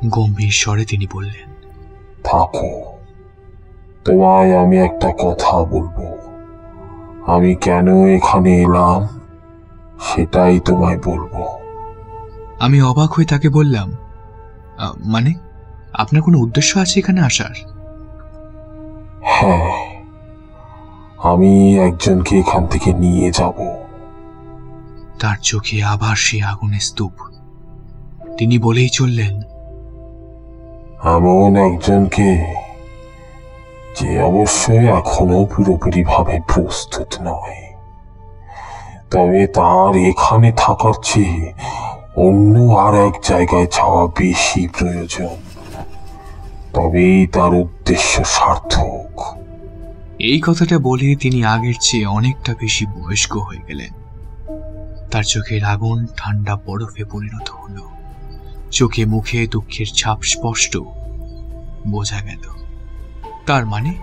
গম্ভীর 0.06 0.50
স্বরে 0.50 0.84
তিনি 0.84 1.06
বললেন 1.12 1.48
থাকো। 2.24 2.68
তোমায় 4.04 4.50
আমি 4.62 4.76
একটা 4.78 5.08
কথা 5.24 5.54
বলব। 5.64 5.96
আমি 7.26 7.50
কেন 7.56 7.86
এখানে 8.06 8.50
এলাম 8.62 9.00
সেটাই 10.00 10.60
তোমায় 10.60 11.00
বলব। 11.04 11.34
আমি 12.60 12.78
অবাক 12.82 13.10
হয়ে 13.12 13.26
তাকে 13.26 13.48
বললাম 13.48 13.88
মানে 15.04 15.30
আপনার 15.92 16.22
কোনো 16.22 16.36
উদ্দেশ্য 16.38 16.72
আছে 16.78 16.96
এখানে 17.00 17.20
আসার? 17.20 17.54
হ্যাঁ 19.24 19.70
আমি 21.22 21.78
একজনকে 21.78 22.38
এখান 22.38 22.66
থেকে 22.66 22.94
নিয়ে 22.94 23.30
যাব। 23.30 23.76
তার 25.20 25.36
চোখে 25.42 25.84
আবার 25.84 26.16
সে 26.16 26.42
আগুনের 26.42 26.80
স্তূপ। 26.80 27.12
তিনি 28.38 28.58
বলেই 28.58 28.88
চললেন 28.88 29.42
এমন 31.04 31.56
একজনকে 31.56 32.54
যে 34.00 34.22
অবশ্যই 34.22 34.86
এখনও 34.86 35.44
পুরোপুরি 35.44 36.04
ভাবে 36.04 36.40
প্রস্তুত 36.48 37.14
নয়। 37.22 37.74
তবে 39.10 39.46
তার 39.46 39.96
এখানে 39.96 40.52
থাকার 40.56 40.92
চেয়ে 41.02 41.52
অন্য 42.16 42.72
আর 42.72 43.06
এক 43.06 43.12
জায়গায় 43.22 43.66
যাওয়া 43.66 44.06
বেশি 44.06 44.68
প্রয়োজন। 44.68 45.28
তবেই 46.74 47.26
তার 47.26 47.54
উদ্দেশ্য 47.54 48.24
সার্থক। 48.24 49.38
এই 50.18 50.40
কথাটা 50.40 50.78
বলে 50.78 51.16
তিনি 51.16 51.44
আগের 51.44 51.74
চেয়ে 51.80 52.06
অনেকটা 52.06 52.54
বেশি 52.60 52.86
বয়স্ক 52.86 53.36
হয়ে 53.36 53.58
গেলেন। 53.68 53.92
তার 55.10 55.22
চোখের 55.22 55.64
আগুন 55.64 56.06
ঠান্ডা 56.16 56.56
বরফে 56.56 57.04
পরিণত 57.04 57.50
হলো। 57.50 57.88
চোখে 58.70 59.04
মুখে 59.04 59.46
দুঃখের 59.46 59.86
ছাপ 59.86 60.22
স্পষ্ট। 60.22 60.76
বোঝা 61.88 62.20
গেল। 62.20 62.42
তার 63.46 63.66
মানে? 63.66 63.94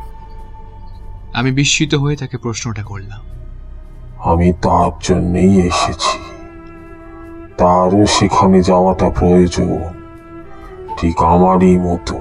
আমি 1.33 1.51
বিস্মিত 1.51 1.95
হয়ে 1.95 2.15
তাকে 2.15 2.37
প্রশ্নটা 2.37 2.83
করলাম। 2.83 3.21
আমি 4.31 4.53
তার 4.53 4.91
জন্যই 5.01 5.61
এসেছি। 5.61 6.19
তারও 7.57 8.05
সেখানে 8.05 8.63
যাওয়াটা 8.63 9.09
প্রয়োজন। 9.09 9.79
ঠিক 10.97 11.23
আমারই 11.23 11.77
মতো। 11.77 12.19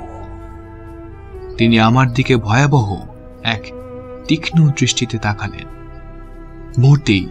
তিনি 1.59 1.80
আমার 1.80 2.12
দিকে 2.12 2.37
ভয়াবহ 2.37 3.07
এক 3.42 3.62
তীক্ষ্ণ 4.28 4.68
দৃষ্টিতে 4.68 5.18
তাকালেন। 5.18 5.68
মুহূর্তেই 6.78 7.28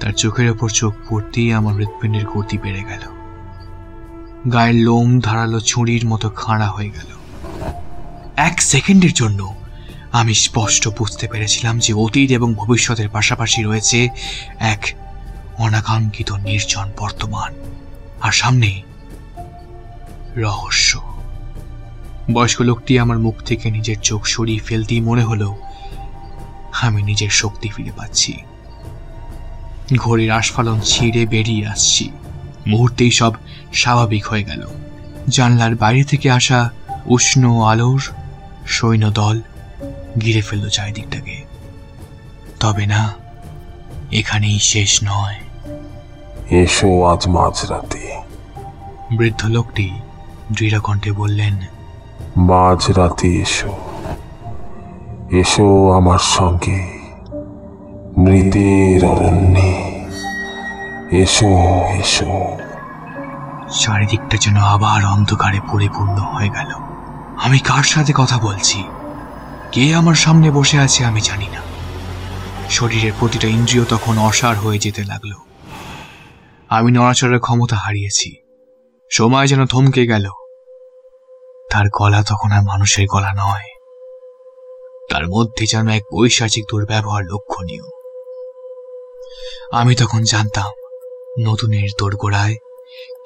তার 0.00 0.12
চোখের 0.12 0.50
ওপর 0.50 0.68
চোখ 0.70 0.94
পড়তেই 1.08 1.52
আমার 1.52 1.74
হৃৎপিণ্ডের 1.74 2.24
গতি 2.24 2.58
বেড়ে 2.58 2.82
গেল। 2.82 3.14
গায়ের 4.50 4.74
লোম 4.74 5.20
ধারালো 5.20 5.60
ছুরির 5.60 6.06
মতো 6.06 6.30
খাড়া 6.30 6.66
হয়ে 6.66 6.90
গেল। 6.90 7.10
এক 8.36 8.62
সেকেন্ডের 8.62 9.12
জন্য 9.12 9.54
আমি 10.12 10.34
স্পষ্ট 10.34 10.88
বুঝতে 10.88 11.28
পেরেছিলাম 11.28 11.78
যে 11.78 11.92
অতীত 11.92 12.30
এবং 12.30 12.54
ভবিষ্যতের 12.54 13.08
পাশাপাশি 13.08 13.62
রয়েছে 13.62 14.08
এক 14.58 14.92
অনাকাঙ্ক্ষিত 15.58 16.32
নির্জন 16.32 16.90
বর্তমান 16.98 17.54
আর 18.20 18.32
সামনে 18.32 18.82
রহস্য। 20.36 21.02
বয়স্ক 22.32 22.60
লোকটি 22.60 22.98
আমার 22.98 23.18
মুখ 23.18 23.42
থেকে 23.42 23.70
নিজের 23.70 23.96
চোখ 24.02 24.26
সরিয়ে 24.26 24.58
ফেলতেই 24.58 25.00
মনে 25.00 25.22
হলো 25.22 25.56
আমি 26.82 27.02
নিজের 27.02 27.28
শক্তি 27.30 27.68
ফিরে 27.68 27.90
পাচ্ছি। 27.96 28.42
ঘড়ির 29.96 30.30
আস্ফালন 30.30 30.80
ছিঁড়ে 30.80 31.26
বেরিয়ে 31.26 31.66
আসছি। 31.66 32.10
মুহূর্তেই 32.66 33.10
সব 33.10 33.32
স্বাভাবিক 33.72 34.26
হয়ে 34.26 34.44
গেল। 34.44 34.66
জানলার 35.28 35.74
বাইরে 35.74 36.04
থেকে 36.04 36.30
আসা 36.30 36.70
উষ্ণ 37.06 37.62
আলোর 37.62 38.02
সৈন্যদল 38.66 39.40
ঘিরে 40.18 40.40
ফেলল 40.40 40.68
চারিদিকটাকে। 40.68 41.44
তবে 42.60 42.86
না 42.86 43.14
এখানেই 44.12 44.58
শেষ 44.58 45.00
নয়। 45.04 45.36
এসো 46.50 47.04
আজ 47.04 47.28
মাঝরাতে। 47.28 48.22
বৃদ্ধ 49.16 49.46
লোকটি 49.46 49.90
দৃঢ় 50.52 50.80
কণ্ঠে 50.80 51.12
বললেন 51.12 51.58
মাঝরাতে 52.36 53.28
এসো। 53.28 53.83
এসো 55.30 55.92
আমার 55.92 56.18
সঙ্গে। 56.18 56.98
মৃতের 58.18 59.04
অরণ্যে। 59.04 60.04
এসো 61.22 61.46
এসো। 61.98 62.44
চারিদিকটা 63.80 64.36
যেন 64.36 64.56
আবার 64.56 65.06
অন্ধকারে 65.06 65.60
পরিপূর্ণ 65.72 66.18
হয়ে 66.18 66.48
গেল। 66.48 66.70
আমি 67.44 67.58
কার 67.58 67.82
সাথে 67.82 68.12
কথা 68.16 68.38
বলছি? 68.38 68.84
কে 69.72 69.94
আমার 69.94 70.14
সামনে 70.14 70.50
বসে 70.50 70.78
আছে 70.78 71.04
আমি 71.04 71.20
জানি 71.20 71.46
না। 71.46 71.60
শরীরের 72.70 73.12
প্রতিটা 73.18 73.48
ইন্দ্রিয় 73.48 73.84
তখন 73.84 74.18
অসার 74.18 74.56
হয়ে 74.56 74.78
যেতে 74.78 75.04
লাগল। 75.04 75.32
আমি 76.68 76.92
নড়াচড়ার 76.92 77.40
ক্ষমতা 77.40 77.76
হারিয়েছি। 77.76 78.36
সময় 79.10 79.46
যেন 79.46 79.66
থমকে 79.66 80.06
গেল। 80.06 80.28
তার 81.70 81.86
গলা 82.00 82.22
তখন 82.22 82.52
আর 82.52 82.62
মানুষের 82.62 83.06
গলা 83.06 83.34
নয়। 83.34 83.73
তার 85.10 85.24
মধ্যে 85.28 85.64
যেন 85.66 85.86
এক 85.88 86.04
বৈশাচিক 86.12 86.64
দুর্ব্যবহার 86.70 87.22
লক্ষণীয়। 87.24 87.86
আমি 89.72 89.92
তখন 89.96 90.20
জানতাম, 90.22 90.70
নতুনের 91.40 91.88
দোরগোড়ায় 91.98 92.56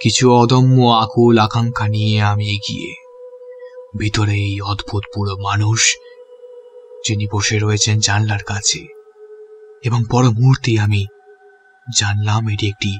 কিছু 0.00 0.24
অদম্য 0.32 0.76
আকুল 1.04 1.36
আকাঙ্ক্ষা 1.38 1.86
নিয়ে 1.88 2.22
আমি 2.22 2.44
এগিয়ে, 2.56 2.90
ভিতরে 3.98 4.34
এই 4.48 4.56
অদ্ভুত 4.62 5.04
পুরো 5.14 5.34
মানুষ 5.38 5.80
যিনি 7.06 7.24
বসে 7.32 7.56
রয়েছেন 7.58 7.96
জানলার 7.98 8.42
কাছে 8.42 8.82
এবং 9.84 10.00
পর 10.10 10.24
মুহূর্তে 10.30 10.72
আমি 10.80 11.02
জানলাম 11.86 12.42
এটি 12.48 12.64
একটি 12.72 12.92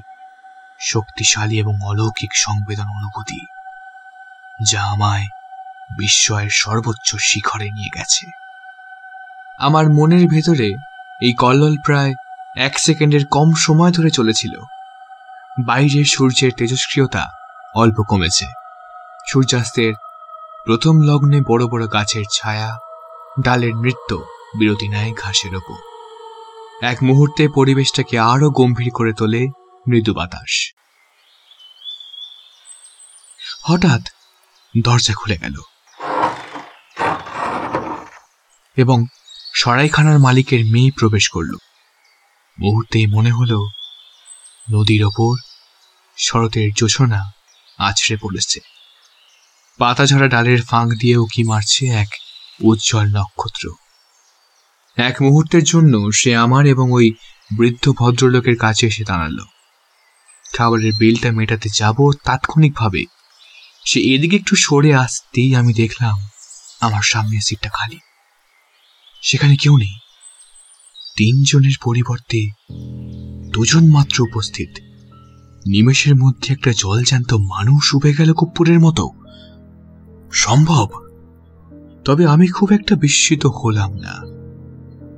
শক্তিশালী 0.81 1.55
এবং 1.59 1.75
অলৌকিক 1.83 2.31
সংবেদন 2.35 2.87
অনুভূতি, 2.97 3.41
যা 4.71 4.81
আমায় 4.83 5.27
বিস্ময়ের 5.97 6.53
সর্বোচ্চ 6.61 7.09
শিখরে 7.19 7.67
নিয়ে 7.71 7.93
গেছে। 7.97 8.25
আমার 9.59 9.85
মনের 9.89 10.27
ভেতরে 10.27 10.73
এই 11.21 11.33
কল্লোল 11.33 11.77
প্রায় 11.85 12.13
এক 12.57 12.79
সেকেন্ডের 12.79 13.25
কম 13.31 13.53
সময় 13.57 13.91
ধরে 13.91 14.09
চলেছিল। 14.09 14.59
বাইরের 15.65 16.05
সূর্যের 16.05 16.51
তেজস্ক্রিয়তা 16.57 17.29
অল্প 17.75 18.03
কমেছে। 18.09 18.45
সূর্যাস্তের 19.27 19.93
প্রথম 20.65 21.01
লগ্নে 21.01 21.41
বড় 21.41 21.67
বড় 21.67 21.87
গাছের 21.87 22.23
ছায়া, 22.33 22.77
ডালের 23.41 23.75
নৃত্য 23.75 24.15
বিরতি 24.59 24.87
নেয় 24.87 25.13
ঘাসের 25.13 25.55
ওপর। 25.55 25.75
এক 26.85 26.97
মুহূর্তে 27.03 27.47
পরিবেশটাকে 27.55 28.19
আরও 28.19 28.49
গম্ভীর 28.49 28.91
করে 28.93 29.13
তোলে 29.13 29.47
মৃদু 29.87 30.13
বাতাস। 30.13 30.73
হঠাৎ 33.63 34.01
দরজা 34.83 35.13
খুলে 35.13 35.37
গেল। 35.37 35.55
এবং 38.75 39.05
সরাইখানার 39.53 40.19
মালিকের 40.19 40.65
মেয়ে 40.65 40.91
প্রবেশ 40.91 41.29
করল। 41.29 41.55
মুহূর্তেই 42.59 43.05
মনে 43.05 43.31
হলো, 43.31 43.69
নদীর 44.71 45.05
ওপর 45.05 45.35
শরতের 46.17 46.69
জোছনা 46.77 47.31
আছড়ে 47.77 48.17
পড়েছে। 48.17 48.59
পাতা 49.77 50.05
ঝরা 50.05 50.27
ডালের 50.27 50.61
ফাঁক 50.61 50.87
দিয়ে 50.87 51.17
উকি 51.17 51.43
মারছে 51.43 51.85
এক 51.85 52.07
উজ্জ্বল 52.63 53.05
নক্ষত্র। 53.05 53.73
এক 54.97 55.21
মুহূর্তের 55.21 55.63
জন্য 55.63 56.11
সে 56.13 56.35
আমার 56.35 56.65
এবং 56.65 56.91
ওই 56.91 57.13
বৃদ্ধ 57.57 57.89
ভদ্রলোকের 57.89 58.57
কাছে 58.57 58.87
এসে 58.87 59.03
দাঁড়াল। 59.03 59.37
খাবারের 60.57 60.93
বিলটা 60.99 61.31
মেটাতে 61.31 61.69
যাব 61.73 62.11
তাৎক্ষণিকভাবে। 62.25 63.05
সে 63.85 63.99
এদিকে 63.99 64.35
একটু 64.35 64.55
সরে 64.55 64.95
আসতেই 64.95 65.55
আমি 65.55 65.73
দেখলাম, 65.73 66.27
আমার 66.81 67.01
সামনে 67.01 67.39
সিটটা 67.41 67.69
খালি। 67.69 67.99
সেখানে 69.21 69.55
কেউ 69.55 69.77
নেই। 69.77 69.95
তিনজনের 71.15 71.71
পরিবর্তে 71.83 72.49
দুজন 73.53 73.91
মাত্র 73.91 74.23
উপস্থিত। 74.23 74.69
নিমেষের 75.67 76.15
মধ্যে 76.15 76.53
একটা 76.53 76.71
জলজ্যান্ত 76.77 77.33
মানুষ 77.33 77.95
উবে 77.95 78.13
গেল 78.13 78.33
কপ্পুরের 78.33 78.79
মতো। 78.79 79.09
সম্ভব? 80.31 80.87
তবে 82.05 82.25
আমি 82.25 82.47
খুব 82.47 82.71
একটা 82.71 82.95
বিস্মিত 82.95 83.45
হলাম 83.45 83.93
না। 83.93 84.39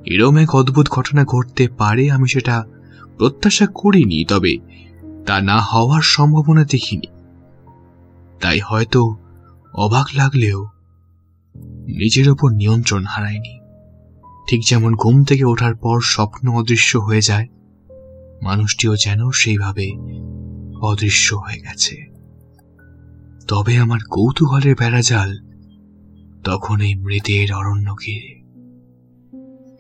এরম 0.06 0.38
এক 0.38 0.56
অদ্ভুত 0.56 0.88
ঘটনা 0.90 1.26
ঘটতে 1.26 1.68
পারে, 1.68 2.12
আমি 2.12 2.28
সেটা 2.28 2.64
প্রত্যাশা 3.18 3.68
করিনি, 3.74 4.26
তবে 4.26 4.58
তা 5.26 5.42
না 5.42 5.62
হওয়ার 5.62 6.02
সম্ভাবনা 6.02 6.66
দেখিনি। 6.66 7.08
তাই 8.42 8.60
হয়তো 8.60 9.18
অবাক 9.74 10.08
লাগলেও 10.14 10.68
নিজের 11.88 12.30
ওপর 12.30 12.52
নিয়ন্ত্রণ 12.52 13.06
হারায়নি। 13.06 13.61
ঠিক 14.48 14.62
যেমন 14.68 14.96
ঘুম 14.96 15.24
থেকে 15.24 15.44
ওঠার 15.44 15.76
পর 15.76 16.02
স্বপ্ন 16.02 16.50
অদৃশ্য 16.50 16.98
হয়ে 16.98 17.22
যায়, 17.22 17.48
মানুষটিও 18.44 18.96
যেন 18.96 19.32
সেইভাবে 19.32 19.92
অদৃশ্য 20.82 21.36
হয়ে 21.36 21.60
গেছে। 21.60 22.12
তবে 23.48 23.78
আমার 23.78 24.00
কৌতূহলের 24.10 24.76
বেড়াজাল 24.80 25.38
তখন 26.44 26.82
এই 26.82 26.96
মৃতের 26.96 27.54
অরণ্য 27.54 27.94
ঘিরে 27.94 28.42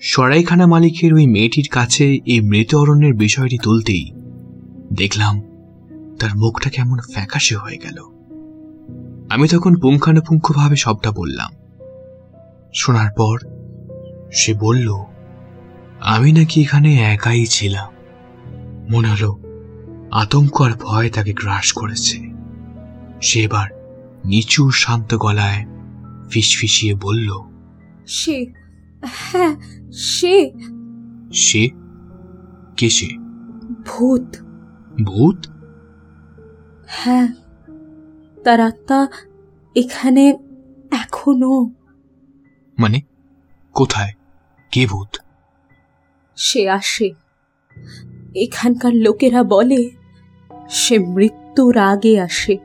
সরাইখানা 0.01 0.67
মালিকের 0.67 1.13
ওই 1.13 1.27
মেয়েটির 1.27 1.67
কাছে 1.71 2.15
এই 2.25 2.41
মৃত 2.41 2.75
অরণ্যের 2.75 3.13
বিষয়টি 3.13 3.57
তুলতেই 3.63 4.11
দেখলাম 4.93 5.41
তার 6.19 6.37
মুখটা 6.37 6.69
কেমন 6.69 6.97
ফ্যাকাশে 7.13 7.55
হয়ে 7.55 7.77
গেল। 7.77 7.97
আমি 9.29 9.47
তখন 9.47 9.75
পুঙ্খানুপুঙ্খভাবে 9.75 10.75
সবটা 10.75 11.11
বললাম। 11.11 11.51
শোনার 12.75 13.11
পর 13.17 13.37
সে 14.31 14.53
বলল 14.53 15.03
আমি 15.99 16.31
নাকি 16.31 16.61
এখানে 16.61 16.95
একাই 16.95 17.45
ছিলাম। 17.45 17.91
মনে 18.89 19.07
হলো 19.07 19.39
আতঙ্ক 20.11 20.61
আর 20.61 20.71
ভয় 20.71 21.09
তাকে 21.09 21.33
গ্রাস 21.33 21.71
করেছে। 21.71 22.31
সে 23.21 23.43
এবার 23.43 23.69
নিচু 24.25 24.71
শান্ত 24.71 25.17
গলায় 25.17 25.65
ফিসফিসিয়ে 26.29 26.95
বলল 26.95 27.29
সে 28.07 28.45
হ্যাঁ 29.05 29.55
সে। 29.91 30.51
সে? 31.33 31.69
কে 32.77 32.89
সে? 32.89 33.07
ভূত। 33.85 34.35
ভূত? 35.03 35.45
হ্যাঁ 36.87 37.27
তার 38.43 38.59
আত্মা 38.59 39.07
এখানে 39.75 40.33
এখনও। 40.91 41.71
মানে 42.79 43.01
কোথায়? 43.73 44.13
কে 44.71 44.85
ভূত? 44.85 45.17
সে 46.35 46.69
আসে। 46.69 47.11
এখানকার 48.35 48.95
লোকেরা 48.95 49.43
বলে 49.43 49.89
সে 50.69 50.99
মৃত্যুর 50.99 51.77
আগে 51.77 52.19
আসে। 52.19 52.57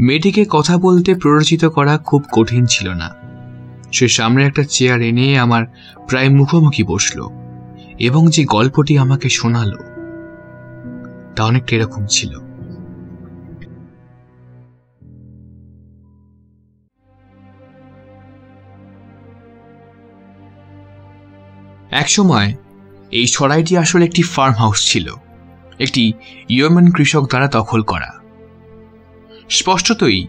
মেয়েটিকে 0.00 0.44
কথা 0.50 0.78
বলতে 0.78 1.14
প্ররোচিত 1.14 1.64
করা 1.64 1.98
খুব 1.98 2.24
কঠিন 2.32 2.66
ছিল 2.66 2.88
না। 2.88 3.10
সে 3.92 4.08
সামনে 4.08 4.46
একটা 4.46 4.62
চেয়ার 4.64 5.00
এনে 5.00 5.38
আমার 5.38 5.66
প্রায় 6.08 6.28
মুখোমুখি 6.28 6.82
বসল 6.82 7.28
এবং 7.98 8.30
যে 8.30 8.44
গল্পটি 8.44 8.98
আমাকে 8.98 9.28
শোনালো 9.28 9.78
তা 11.36 11.44
অনেকটা 11.44 11.76
এরকম 11.76 12.06
ছিল। 12.06 12.49
একসময় 21.90 22.54
এই 23.10 23.26
সরাইটি 23.26 23.76
আসলে 23.76 24.04
একটি 24.04 24.22
ফার্ম 24.22 24.54
হাউস 24.54 24.92
ছিল, 24.92 25.14
একটি 25.78 26.12
ইয়েমেন 26.48 26.90
কৃষক 26.90 27.28
দ্বারা 27.28 27.46
দখল 27.46 27.82
করা। 27.82 28.20
স্পষ্টতই 29.48 30.26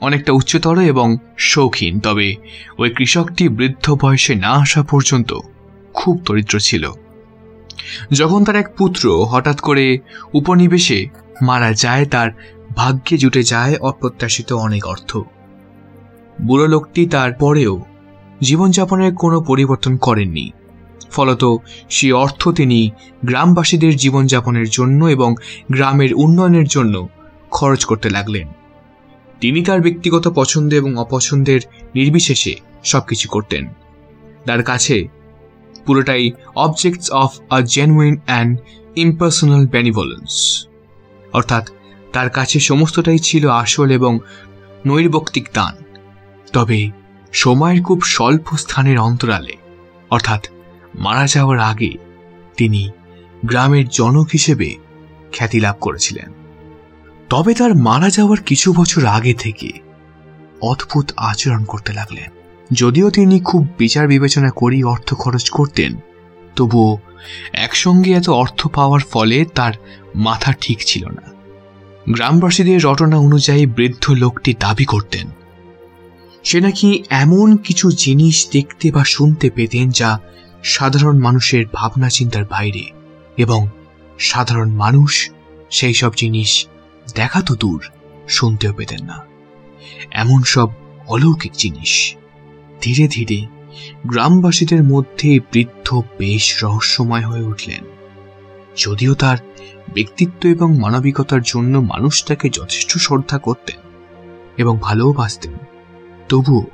অনেকটা 0.00 0.32
উচ্চতর 0.32 0.78
এবং 0.78 1.16
শৌখিন, 1.38 2.00
তবে 2.00 2.36
ওই 2.78 2.90
কৃষকটি 2.90 3.48
বৃদ্ধ 3.48 3.90
বয়সে 3.90 4.34
না 4.34 4.48
আসা 4.48 4.82
পর্যন্ত 4.82 5.38
খুব 5.92 6.20
দরিদ্র 6.24 6.58
ছিল। 6.58 6.92
যখন 8.12 8.44
তার 8.44 8.56
এক 8.56 8.74
পুত্র 8.78 9.24
হঠাৎ 9.24 9.60
করে 9.60 9.98
উপনিবেশে 10.34 11.06
মারা 11.42 11.72
যায়, 11.72 12.06
তার 12.06 12.30
ভাগ্যে 12.76 13.18
জুটে 13.18 13.42
যায় 13.42 13.76
অপ্রত্যাশিত 13.76 14.52
অনেক 14.52 14.86
অর্থ। 14.86 15.18
বুড়ো 16.40 16.66
লোকটি 16.66 17.06
তার 17.06 17.32
পরেও 17.32 17.84
জীবনযাপনের 18.40 19.14
কোনো 19.14 19.40
পরিবর্তন 19.40 19.96
করেননি। 19.96 20.52
ফলত 21.10 21.44
সে 21.90 22.12
অর্থ 22.12 22.48
তিনি 22.48 22.90
গ্রামবাসীদের 23.24 23.96
জীবনযাপনের 23.96 24.68
জন্য 24.68 25.04
এবং 25.04 25.34
গ্রামের 25.72 26.14
উন্নয়নের 26.14 26.68
জন্য 26.68 27.08
খরচ 27.50 27.84
করতে 27.84 28.10
লাগলেন। 28.10 28.48
তিনি 29.40 29.64
তার 29.64 29.80
ব্যক্তিগত 29.80 30.28
পছন্দ 30.28 30.74
এবং 30.74 30.96
অপছন্দের 30.96 31.60
নির্বিশেষে 31.94 32.54
সবকিছু 32.84 33.28
করতেন। 33.28 33.68
তার 34.46 34.62
কাছে 34.62 35.08
পুরোটাই 35.86 36.30
objects 36.54 37.10
of 37.10 37.30
a 37.50 37.60
genuine 37.60 38.20
and 38.26 38.58
impersonal 38.96 39.66
benevolence 39.66 40.66
অর্থাৎ 41.32 41.70
তার 42.12 42.30
কাছে 42.30 42.60
সমস্তটাই 42.60 43.18
ছিল 43.18 43.48
আসল 43.48 43.90
এবং 43.90 44.18
নৈর্বক্তিক 44.86 45.48
দান। 45.54 45.74
তবে 46.52 46.90
সময়ের 47.32 47.82
খুব 47.82 48.02
স্বল্প 48.02 48.56
স্থানের 48.56 48.98
অন্তরালে, 48.98 49.52
অর্থাৎ 50.10 50.48
মারা 50.98 51.26
যাওয়ার 51.26 51.58
আগে 51.58 51.90
তিনি 52.56 52.90
গ্রামের 53.44 53.88
জনক 53.88 54.28
হিসেবে 54.32 54.76
খ্যাতি 55.32 55.60
লাভ 55.60 55.76
করেছিলেন। 55.80 56.32
তবে 57.28 57.54
তার 57.54 57.74
মারা 57.74 58.10
যাওয়ার 58.10 58.40
কিছু 58.42 58.72
বছর 58.72 59.04
আগে 59.06 59.34
থেকে 59.34 59.70
অদ্ভুত 60.62 61.12
আচরণ 61.16 61.64
করতে 61.64 61.92
লাগলেন। 61.92 62.30
যদিও 62.72 63.10
তিনি 63.10 63.40
খুব 63.40 63.66
বিচার 63.78 64.08
বিবেচনা 64.08 64.50
করেই 64.50 64.82
অর্থ 64.82 65.14
খরচ 65.14 65.50
করতেন, 65.50 65.96
তবুও 66.56 66.98
একসঙ্গে 67.52 68.12
এত 68.12 68.28
অর্থ 68.30 68.68
পাওয়ার 68.68 69.00
ফলে 69.00 69.44
তার 69.44 69.72
মাথা 70.14 70.52
ঠিক 70.60 70.78
ছিল 70.86 71.06
না। 71.06 71.22
গ্রামবাসীদের 72.10 72.82
রটনা 72.82 73.16
অনুযায়ী 73.16 73.66
বৃদ্ধ 73.66 74.10
লোকটি 74.10 74.54
দাবি 74.60 74.84
করতেন, 74.84 75.26
সে 76.44 76.60
নাকি 76.60 77.04
এমন 77.10 77.56
কিছু 77.56 77.90
জিনিস 77.90 78.48
দেখতে 78.52 78.90
বা 78.90 79.04
শুনতে 79.04 79.50
পেতেন 79.50 79.90
যা 79.90 80.20
সাধারণ 80.64 81.18
মানুষের 81.18 81.64
ভাবনা 81.72 82.08
চিন্তার 82.08 82.44
বাইরে 82.44 82.90
এবং 83.36 83.68
সাধারণ 84.18 84.70
মানুষ 84.70 85.30
সেই 85.70 85.94
সব 85.94 86.12
জিনিস 86.16 86.66
দেখা 87.14 87.42
তো 87.42 87.54
দূর, 87.54 87.84
শুনতেও 88.28 88.72
পেতেন 88.72 89.04
না। 89.04 89.24
এমন 90.10 90.42
সব 90.42 90.68
অলৌকিক 91.06 91.52
জিনিস। 91.52 92.14
ধীরে 92.80 93.08
ধীরে 93.08 93.46
গ্রামবাসীদের 94.06 94.84
মধ্যে 94.84 95.40
বৃদ্ধ 95.52 96.02
বেশ 96.18 96.64
রহস্যময় 96.64 97.26
হয়ে 97.26 97.42
উঠলেন। 97.42 97.84
যদিও 98.76 99.14
তার 99.14 99.36
ব্যক্তিত্ব 99.94 100.48
এবং 100.48 100.78
মানবিকতার 100.78 101.40
জন্য 101.44 101.78
মানুষ 101.78 102.24
তাকে 102.24 102.50
যথেষ্ট 102.50 102.98
শ্রদ্ধা 102.98 103.38
করতেন 103.38 103.76
এবং 104.56 104.78
ভালোবাসতেন 104.82 105.52
তবুও 106.28 106.66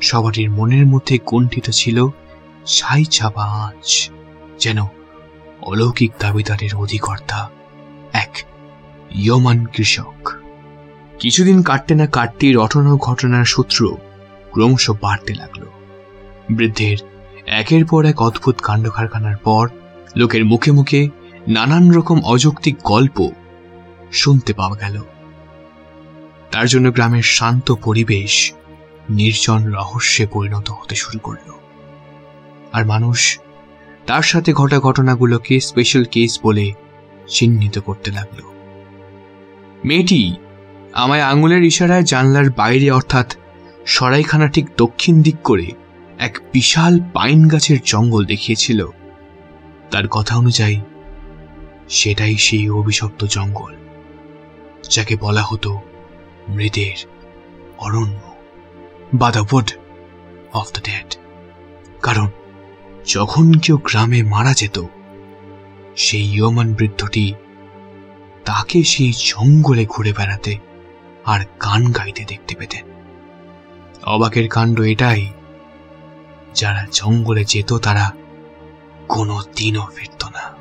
সবারই 0.00 0.48
মনের 0.48 0.86
মধ্যে 0.86 1.18
কুণ্ঠিত 1.18 1.70
ছিল 1.70 2.08
ছাই 2.66 3.04
চাপা 3.04 3.42
আঁচ 3.42 4.10
যেন 4.60 4.78
অলৌকিক 5.62 6.12
দাবিদারের 6.20 6.74
অধিকর্তা 6.74 7.50
এক 8.12 8.44
ইয়মান 9.10 9.66
কৃষক। 9.66 10.32
কিছুদিন 11.18 11.62
কাটতে 11.62 11.94
না 11.94 12.06
কাটতেই 12.06 12.52
রটনা 12.52 12.94
ঘটনার 12.94 13.44
সূত্র 13.44 13.96
ক্রমশ 14.50 14.90
বাড়তে 14.90 15.34
লাগল। 15.34 15.64
বৃদ্ধের 16.50 16.96
একের 17.46 17.84
পর 17.84 18.04
এক 18.04 18.22
অদ্ভুত 18.22 18.56
কাণ্ড 18.58 18.90
কারখানার 18.90 19.36
পর 19.36 19.68
লোকের 20.16 20.44
মুখে 20.44 20.70
মুখে 20.72 21.08
নানান 21.48 21.90
রকম 21.90 22.22
অযৌক্তিক 22.22 22.76
গল্প 22.84 23.30
শুনতে 24.12 24.52
পাওয়া 24.52 24.76
গেল। 24.76 25.02
তার 26.50 26.66
জন্য 26.68 26.92
গ্রামের 26.92 27.22
শান্ত 27.22 27.72
পরিবেশ 27.72 28.52
নির্জন 29.10 29.72
রহস্যে 29.72 30.26
পরিণত 30.26 30.70
হতে 30.70 30.94
শুরু 30.94 31.18
করল। 31.18 31.59
আর 32.72 32.86
মানুষ 32.86 33.38
তার 34.06 34.22
সাথে 34.22 34.52
ঘটা 34.52 34.80
ঘটনাগুলোকে 34.80 35.60
স্পেশাল 35.60 36.04
কেস 36.04 36.38
বলে 36.42 36.72
চিহ্নিত 37.28 37.78
করতে 37.78 38.10
লাগল। 38.10 38.40
মেয়েটি 39.84 40.34
আমায় 40.92 41.22
আঙুলের 41.22 41.62
ইশারায় 41.62 42.02
জানলার 42.02 42.50
বাইরে 42.50 42.90
অর্থাৎ 42.90 43.36
সরাইখানা 43.86 44.48
ঠিক 44.48 44.66
দক্ষিণ 44.76 45.22
দিক 45.22 45.36
করে 45.44 45.66
এক 46.18 46.38
বিশাল 46.52 47.00
পাইন 47.12 47.48
গাছের 47.48 47.78
জঙ্গল 47.84 48.24
দেখিয়েছিল। 48.24 48.86
তার 49.90 50.08
কথা 50.08 50.36
অনুযায়ী 50.36 50.80
সেটাই 51.88 52.36
সেই 52.36 52.70
অভিশপ্ত 52.70 53.24
জঙ্গল, 53.24 53.72
যাকে 54.90 55.16
বলা 55.16 55.42
হতো 55.42 55.80
মৃতের 56.48 56.98
অরণ্য। 57.78 58.20
বা 59.14 59.30
the 59.30 59.44
wood 59.52 59.72
of 60.52 60.72
the 60.72 60.82
dead 60.82 61.16
কারণ 62.02 62.28
যখন 63.06 63.52
কেউ 63.52 63.76
গ্রামে 63.76 64.22
মারা 64.22 64.52
যেত, 64.52 64.82
সেই 65.96 66.34
ইয়মান 66.34 66.74
বৃদ্ধটি 66.74 67.34
তাকে 68.44 68.82
সেই 68.82 69.12
জঙ্গলে 69.12 69.86
ঘুরে 69.86 70.12
বেড়াতে 70.12 70.58
আর 71.24 71.40
গান 71.40 71.92
গাইতে 71.92 72.24
দেখতে 72.24 72.54
পেতেন। 72.58 72.84
অবাকের 74.06 74.48
কাণ্ড 74.48 74.80
এটাই, 74.80 75.26
যারা 76.54 76.86
জঙ্গলে 76.92 77.44
যেত 77.44 77.72
তারা 77.72 78.12
কোনো 79.08 79.42
দিনও 79.56 79.86
ফিরত 79.96 80.24
না। 80.24 80.54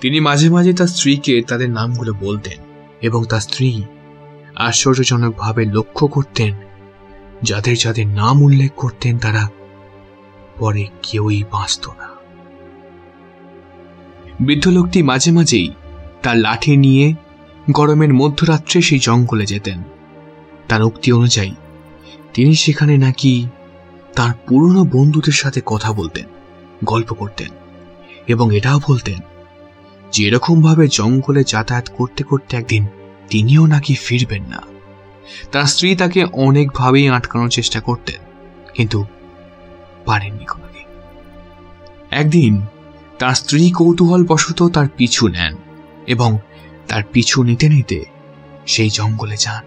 তিনি 0.00 0.20
মাঝে 0.20 0.50
মাঝে 0.50 0.72
তার 0.72 0.86
স্ত্রীকে 0.86 1.42
তাদের 1.42 1.70
নামগুলো 1.70 2.12
বলতেন 2.12 2.58
এবং 3.02 3.24
তার 3.24 3.40
স্ত্রী 3.40 3.82
আশ্চর্যজনকভাবে 4.56 5.64
লক্ষ্য 5.64 6.06
করতেন, 6.06 6.54
যাদের 7.42 7.76
যাদের 7.76 8.06
নাম 8.06 8.42
উল্লেখ 8.42 8.72
করতেন 8.76 9.18
তারা 9.18 9.48
পরে 10.58 10.82
কেউই 11.02 11.40
বাঁচত 11.52 11.84
না। 11.98 12.08
বৃদ্ধ 14.40 14.64
লোকটি 14.68 14.98
মাঝে 15.02 15.30
মাঝেই 15.32 15.68
তার 16.22 16.36
লাঠি 16.36 16.74
নিয়ে 16.76 17.06
গরমের 17.70 18.12
মধ্যরাত্রে 18.14 18.78
সেই 18.82 18.98
জঙ্গলে 18.98 19.44
যেতেন। 19.46 19.78
তার 20.68 20.82
উক্তি 20.82 21.08
অনুযায়ী 21.12 21.54
তিনি 22.34 22.52
সেখানে 22.54 22.94
নাকি 22.96 23.32
তার 24.16 24.32
পুরনো 24.46 24.82
বন্ধুদের 24.84 25.32
সাথে 25.32 25.60
কথা 25.66 25.90
বলতেন, 25.92 26.26
গল্প 26.84 27.10
করতেন 27.12 27.50
এবং 28.28 28.46
এটাও 28.56 28.78
বলতেন 28.88 29.20
যে 30.12 30.20
এরকমভাবে 30.28 30.84
জঙ্গলে 30.88 31.42
যাতায়াত 31.44 31.86
করতে 31.96 32.22
করতে 32.24 32.52
একদিন 32.56 32.84
তিনিও 33.30 33.64
নাকি 33.66 33.94
ফিরবেন 33.94 34.42
না। 34.42 34.60
তার 35.52 35.66
স্ত্রী 35.66 35.88
তাকে 35.96 36.20
অনেকভাবেই 36.46 37.06
আটকানোর 37.08 37.50
চেষ্টা 37.50 37.80
করতেন, 37.80 38.20
কিন্তু 38.74 38.98
পারেননি 40.06 40.44
কোনোদিন। 40.44 40.86
একদিন 42.10 42.54
তার 43.18 43.34
স্ত্রী 43.34 43.70
কৌতূহলবশত 43.70 44.60
তার 44.68 44.88
পিছু 44.96 45.24
নেন 45.28 45.54
এবং 46.06 46.30
তার 46.88 47.02
পিছু 47.12 47.36
নিতে 47.42 47.66
নিতে 47.68 47.98
সেই 48.66 48.90
জঙ্গলে 48.90 49.36
যান। 49.36 49.64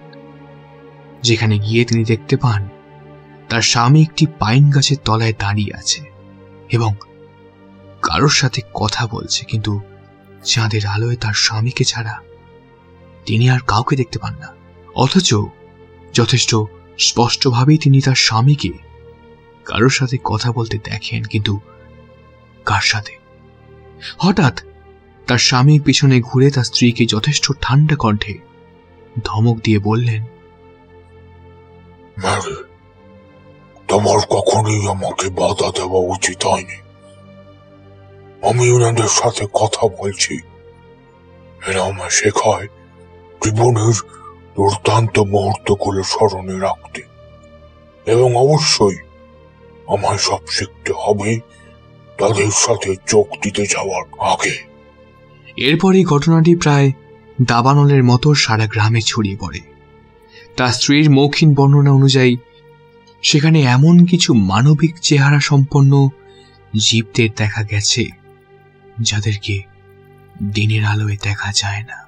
যেখানে 1.24 1.56
গিয়ে 1.60 1.84
তিনি 1.86 2.04
দেখতে 2.04 2.36
পান, 2.38 2.62
তার 3.50 3.62
স্বামী 3.62 4.00
একটি 4.02 4.26
পাইন 4.40 4.64
গাছের 4.72 5.00
তলায় 5.06 5.36
দাঁড়িয়ে 5.40 5.74
আছে 5.78 6.02
এবং 6.70 6.92
কারোর 8.02 8.30
সাথে 8.30 8.62
কথা 8.74 9.04
বলছে, 9.08 9.42
কিন্তু 9.46 9.74
চাঁদের 10.44 10.84
আলোয় 10.86 11.16
তার 11.16 11.34
স্বামীকে 11.34 11.84
ছাড়া 11.84 12.16
তিনি 13.26 13.46
আর 13.50 13.62
কাউকে 13.68 13.94
দেখতে 13.96 14.18
পান 14.20 14.34
না। 14.40 14.50
অথচ 14.96 15.30
যথেষ্ট 16.14 16.52
স্পষ্টভাবেই 17.00 17.78
তিনি 17.78 17.98
তার 18.02 18.20
স্বামীকে 18.28 18.72
কারোর 19.66 19.90
সাথে 19.90 20.18
কথা 20.24 20.52
বলতে 20.52 20.78
দেখেন, 20.78 21.24
কিন্তু 21.24 21.60
কার 22.66 22.82
সাথে? 22.82 23.14
হঠাৎ 24.18 24.62
তার 25.28 25.38
স্বামীর 25.38 25.82
পিছনে 25.82 26.22
ঘুরে 26.22 26.52
তার 26.52 26.64
স্ত্রীকে 26.64 27.06
যথেষ্ট 27.06 27.52
ঠান্ডা 27.62 27.96
কণ্ঠে 27.96 28.34
ধমক 29.24 29.58
দিয়ে 29.64 29.80
বললেন 29.80 30.24
তোমার 33.88 34.20
কখনোই 34.30 34.88
আমাকে 34.88 35.30
বাধা 35.30 35.72
দেওয়া 35.72 36.00
উচিত 36.00 36.46
হয়নি। 36.46 36.78
আমি 38.50 38.72
ওনাদের 38.72 39.08
সাথে 39.08 39.48
কথা 39.54 39.88
বলছি। 39.88 40.40
এরা 41.68 41.84
আমার 41.84 42.10
শেখায় 42.10 42.68
জীবনের 43.44 43.96
দুর্দান্ত 44.56 45.20
মুহূর্তগুলো 45.20 46.04
স্মরণে 46.04 46.60
রাখতে। 46.60 47.02
এবং 48.06 48.36
অবশ্যই 48.36 48.98
আমায় 49.88 50.18
সব 50.18 50.40
শিখতে 50.50 50.94
হবে। 50.98 51.40
তাদের 52.18 52.52
সাথে 52.52 52.96
যোগ 53.08 53.28
দিতে 53.44 53.66
যাওয়ার 53.66 54.04
আগে। 54.20 54.76
এরপর 55.58 55.96
এই 55.96 56.04
ঘটনাটি 56.04 56.56
প্রায় 56.56 56.92
দাবানলের 57.42 58.04
মতো 58.04 58.34
সারা 58.34 58.68
গ্রামে 58.68 59.02
ছড়িয়ে 59.02 59.38
পড়ে। 59.38 59.62
তার 60.58 60.74
স্ত্রীর 60.74 61.10
মৌখিন 61.10 61.54
বর্ণনা 61.54 61.92
অনুযায়ী, 61.92 62.38
সেখানে 63.22 63.62
এমন 63.62 64.06
কিছু 64.06 64.34
মানবিক 64.34 64.96
চেহারা 65.02 65.40
সম্পন্ন 65.40 66.10
জীবদের 66.78 67.30
দেখা 67.36 67.64
গেছে, 67.64 68.06
যাদেরকে 69.02 69.62
দিনের 70.54 70.86
আলোয় 70.86 71.18
দেখা 71.24 71.52
যায় 71.56 71.84
না। 71.84 72.06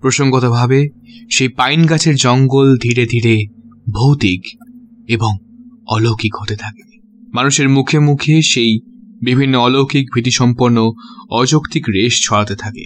প্রসঙ্গতভাবে, 0.00 0.88
সেই 1.30 1.48
পাইন 1.48 1.86
গাছের 1.86 2.16
জঙ্গল 2.16 2.76
ধীরে 2.76 3.06
ধীরে 3.06 3.46
ভৌতিক 3.90 4.42
এবং 5.08 5.38
অলৌকিক 5.86 6.34
হতে 6.40 6.56
থাকে। 6.56 6.98
মানুষের 7.34 7.68
মুখে 7.68 7.98
মুখে 7.98 8.42
সেই 8.42 8.80
বিভিন্ন 9.24 9.58
অলৌকিক, 9.58 10.08
ভীতিসম্পন্ন, 10.14 10.92
অযৌক্তিক 11.30 11.84
রেশ 11.88 12.26
ছড়াতে 12.26 12.56
থাকে। 12.56 12.84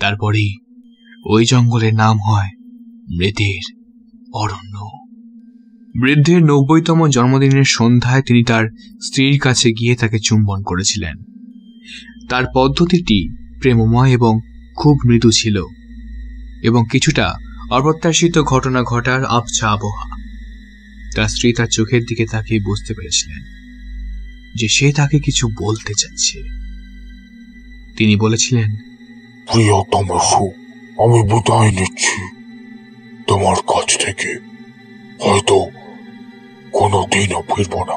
তারপরেই 0.00 0.56
ওই 1.24 1.44
জঙ্গলের 1.44 1.94
নাম 1.94 2.18
হয় 2.18 2.48
মৃতের 3.18 3.74
অরণ্য। 4.34 4.88
বৃদ্ধের 6.00 6.42
নব্বইতম 6.42 7.08
জন্মদিনের 7.08 7.64
সন্ধ্যায় 7.66 8.22
তিনি 8.22 8.44
তার 8.44 8.64
স্ত্রীর 9.02 9.40
কাছে 9.40 9.72
গিয়ে 9.72 9.96
তাকে 9.96 10.18
চুম্বন 10.18 10.62
করেছিলেন। 10.62 11.16
তার 12.28 12.44
পদ্ধতিটি 12.54 13.28
প্রেমময় 13.60 14.10
এবং 14.10 14.40
খুব 14.76 14.98
মৃদু 15.06 15.30
ছিল 15.30 15.62
এবং 16.62 16.84
কিছুটা 16.90 17.34
অপ্রত্যাশিত 17.70 18.38
ঘটনা 18.38 18.82
ঘটার 18.82 19.24
আবছা 19.24 19.68
আবহাওয়া 19.68 20.15
তার 21.16 21.28
স্ত্রী 21.28 21.52
তার 21.52 21.66
চোখের 21.66 22.04
দিকে 22.04 22.26
তাকিয়ে 22.26 22.60
বুঝতে 22.60 22.94
পেরেছিলেন 22.94 23.42
যে 24.54 24.68
সে 24.68 24.92
তাকে 24.92 25.18
কিছু 25.18 25.48
বলতে 25.48 25.94
চাইছে। 25.94 26.42
তিনি 27.96 28.16
বলেছিলেন 28.16 28.76
প্রিয়তম 29.52 30.18
সু 30.18 30.52
আমি 31.02 31.22
বিদায় 31.22 31.70
নিচ্ছি। 31.70 32.36
তোমার 33.26 33.56
কাছ 33.56 33.98
থেকে 33.98 34.38
হয়তো 35.20 35.66
কোনো 36.72 37.06
দিনও 37.10 37.42
ফিরব 37.42 37.84
না। 37.84 37.96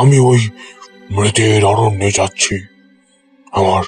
আমি 0.00 0.18
ওই 0.18 0.50
মৃতের 1.10 1.64
অরণ্যে 1.64 2.10
যাচ্ছি। 2.10 2.64
আমার 3.52 3.84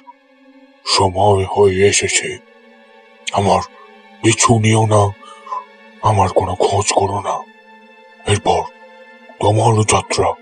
সময় 0.87 1.47
হয়ে 1.57 1.89
এসেছে। 1.89 2.39
আমার 3.33 3.63
পিছু 4.23 4.59
নিও 4.59 4.87
না। 4.87 5.13
আমার 6.03 6.29
কোনো 6.29 6.55
খোঁজ 6.55 6.93
করো 6.97 7.21
না। 7.21 7.58
এরপর 8.29 8.63
তোমার 9.41 9.85
যাত্রা 9.85 10.33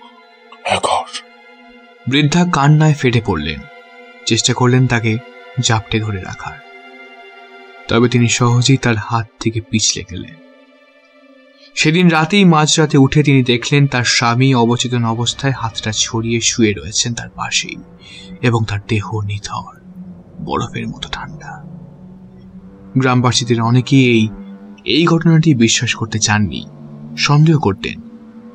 একার 0.65 1.23
বৃদ্ধা 2.09 2.47
কান্নায় 2.53 2.95
ফেটে 2.95 3.21
পড়লেন। 3.27 3.61
চেষ্টা 4.27 4.55
করলেন 4.55 4.87
তাকে 4.87 5.19
জাপটে 5.61 6.01
ধরে 6.01 6.23
রাখার। 6.23 6.59
তবে 7.89 8.09
তিনি 8.09 8.29
সহজেই 8.29 8.77
তার 8.77 8.97
হাত 8.97 9.27
থেকে 9.41 9.61
পিছলে 9.61 10.05
গেলেন 10.11 10.35
সেদিন 11.75 12.09
রাতেই 12.09 12.45
মাঝরাতে 12.45 12.99
উঠে 12.99 13.23
তিনি 13.23 13.43
দেখলেন 13.43 13.87
তার 13.87 14.05
স্বামী 14.05 14.55
অবচেতন 14.55 15.05
অবস্থায় 15.05 15.53
হাতটা 15.53 15.93
ছড়িয়ে 15.93 16.41
শুয়ে 16.41 16.73
রয়েছেন 16.73 17.15
তার 17.15 17.29
পাশেই 17.29 17.77
এবং 18.43 18.65
তার 18.69 18.81
দেহ 18.89 19.21
নিথর, 19.25 19.81
বরফের 20.45 20.89
মতো 20.89 21.09
ঠান্ডা। 21.13 21.65
গ্রামবাসীদের 22.99 23.63
অনেকেই 23.63 24.05
এই 24.11 24.29
এই 24.85 25.05
ঘটনাটি 25.07 25.55
বিশ্বাস 25.55 25.95
করতে 25.95 26.19
চাননি। 26.19 26.65
সন্দেহ 27.17 27.59
করতেন 27.59 28.01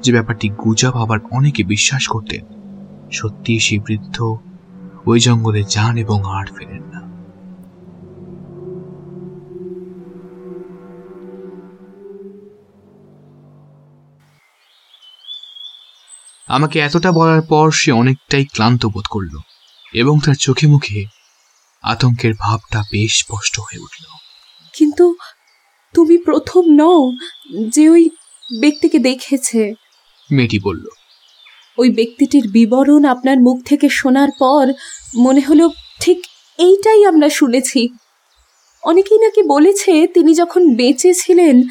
যে 0.01 0.11
ব্যাপারটি 0.11 0.49
গুজব 0.49 1.01
আবার 1.01 1.19
অনেকে 1.31 1.63
বিশ্বাস 1.63 2.07
করতেন। 2.07 2.61
সত্যি 3.11 3.59
সেই 3.59 3.79
বৃদ্ধ 3.79 4.37
ওই 5.05 5.19
জঙ্গলে 5.19 5.63
যান 5.63 5.97
এবং 5.97 6.21
আর 6.25 6.45
ফেরেন 6.45 6.83
না। 6.83 7.01
আমাকে 16.47 16.79
এতটা 16.79 17.11
বলার 17.11 17.41
পর 17.41 17.71
সে 17.71 17.91
অনেকটাই 17.91 18.45
ক্লান্ত 18.45 18.85
বোধ 18.85 19.03
করল 19.09 19.37
এবং 19.93 20.19
তার 20.25 20.35
চোখে 20.35 20.67
মুখে 20.67 21.05
আতঙ্কের 21.83 22.33
ভাবটা 22.39 22.83
বেশ 22.91 23.19
স্পষ্ট 23.19 23.59
হয়ে 23.59 23.79
উঠল। 23.79 24.05
কিন্তু 24.73 25.15
তুমি 25.93 26.17
প্রথম 26.17 26.61
নও 26.65 27.11
যে 27.69 27.89
ওই 27.89 28.09
ব্যক্তিকে 28.59 28.99
দেখেছে। 28.99 29.73
মেয়েটি 30.31 30.59
বলল 30.59 30.85
ওই 31.77 31.89
ব্যক্তিটির 31.89 32.47
বিবরণ 32.47 33.05
আপনার 33.05 33.37
মুখ 33.39 33.63
থেকে 33.65 33.89
শোনার 33.89 34.29
পর 34.39 34.73
মনে 35.15 35.41
হলো 35.41 35.69
ঠিক 36.01 36.17
এইটাই 36.57 37.05
আমরা 37.05 37.29
শুনেছি। 37.29 37.89
অনেকেই 38.83 39.17
নাকি 39.17 39.41
বলেছে 39.43 40.07
তিনি 40.07 40.33
যখন 40.33 40.75
বেঁচে 40.75 41.13
ছিলেন 41.13 41.63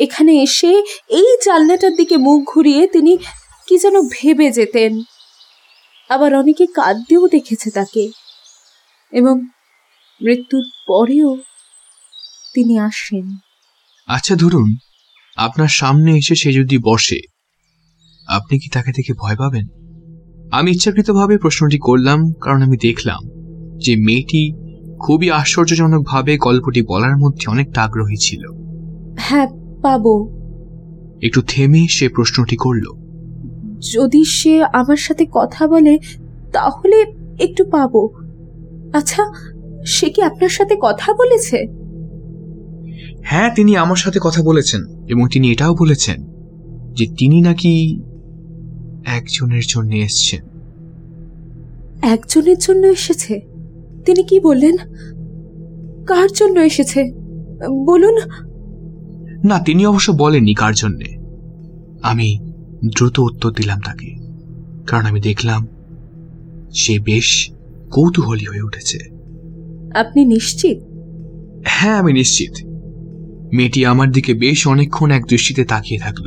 এখানে 0.00 0.42
এসে 0.42 0.82
এই 1.08 1.36
জানলাটার 1.44 1.94
দিকে 1.94 2.16
মুখ 2.16 2.54
ঘুরিয়ে 2.54 2.86
তিনি 2.86 3.18
কি 3.68 3.78
যেন 3.78 4.08
ভেবে 4.08 4.50
যেতেন। 4.50 5.02
আবার 6.08 6.34
অনেকে 6.34 6.66
কাঁদতেও 6.66 7.28
দেখেছে 7.28 7.70
তাকে। 7.70 8.08
এবং 9.12 9.40
মৃত্যুর 10.22 10.64
পরেও 10.88 11.36
তিনি 12.54 12.78
আসেন। 12.78 13.36
আচ্ছা 14.06 14.34
ধরুন 14.36 14.76
আপনার 15.36 15.68
সামনে 15.68 16.16
এসে 16.16 16.34
সে 16.34 16.52
যদি 16.52 16.78
বসে 16.78 17.20
আপনি 18.28 18.58
কি 18.58 18.68
তাকে 18.72 18.90
দেখে 18.90 19.12
ভয় 19.12 19.36
পাবেন? 19.36 19.66
আমি 20.52 20.70
ইচ্ছাকৃতভাবে 20.70 21.38
প্রশ্নটি 21.38 21.78
করলাম 21.78 22.32
কারণ 22.32 22.62
আমি 22.62 22.76
দেখলাম 22.76 23.28
যে 23.78 23.96
মেয়েটি 23.96 24.52
খুবই 24.98 25.30
আশ্চর্যজনকভাবে 25.30 26.38
গল্পটি 26.38 26.82
বলার 26.82 27.16
মধ্যে 27.16 27.50
অনেকটা 27.50 27.82
আগ্রহী 27.82 28.16
ছিল। 28.20 28.42
হ্যাঁ 29.18 29.46
পাবো। 29.82 30.36
একটু 31.22 31.42
থেমে 31.42 31.86
সে 31.90 32.08
প্রশ্নটি 32.08 32.56
করল। 32.56 32.84
যদি 33.92 34.24
সে 34.24 34.64
আমার 34.64 34.96
সাথে 34.96 35.26
কথা 35.32 35.66
বলে 35.66 35.98
তাহলে 36.52 37.04
একটু 37.38 37.64
পাবো। 37.64 38.08
আচ্ছা 38.92 39.22
সে 39.86 40.10
কি 40.10 40.22
আপনার 40.22 40.48
সাথে 40.48 40.76
কথা 40.82 41.12
বলেছে? 41.12 41.66
হ্যাঁ 43.22 43.54
তিনি 43.54 43.76
আমার 43.76 43.96
সাথে 43.96 44.18
কথা 44.22 44.42
বলেছেন। 44.42 44.95
এবং 45.08 45.28
তিনি 45.32 45.52
এটাও 45.52 45.74
বলেছেন 45.74 46.26
যে 46.92 47.06
তিনি 47.18 47.40
নাকি 47.40 48.02
একজনের 49.06 49.62
জন্য 49.68 49.94
এসছেন। 49.94 50.46
একজনের 52.02 52.56
জন্য 52.58 52.86
এসেছে? 52.86 53.40
তিনি 54.06 54.22
কি 54.22 54.40
বললেন? 54.40 54.76
কার 56.06 56.28
জন্য 56.34 56.60
এসেছে? 56.60 57.04
বলুন। 57.84 58.18
না 59.44 59.58
তিনি 59.58 59.86
অবশ্য 59.86 60.12
বলেননি 60.12 60.54
কার 60.54 60.74
জন্যে। 60.74 61.16
আমি 62.02 62.38
দ্রুত 62.96 63.18
উত্তর 63.18 63.50
দিলাম 63.50 63.80
তাকে 63.80 64.16
কারণ 64.86 65.06
আমি 65.06 65.20
দেখলাম 65.20 65.66
সে 66.74 66.98
বেশ 66.98 67.50
কৌতূহলী 67.90 68.44
হয়ে 68.44 68.62
উঠেছে। 68.62 68.98
আপনি 69.94 70.24
নিশ্চিত? 70.24 70.78
হ্যাঁ 71.64 71.94
আমি 71.94 72.12
নিশ্চিত। 72.12 72.52
মেয়েটি 73.52 73.86
আমার 73.86 74.12
দিকে 74.12 74.34
বেশ 74.34 74.68
অনেকক্ষণ 74.68 75.10
এক 75.10 75.24
দৃষ্টিতে 75.26 75.64
তাকিয়ে 75.64 76.00
থাকল। 76.00 76.26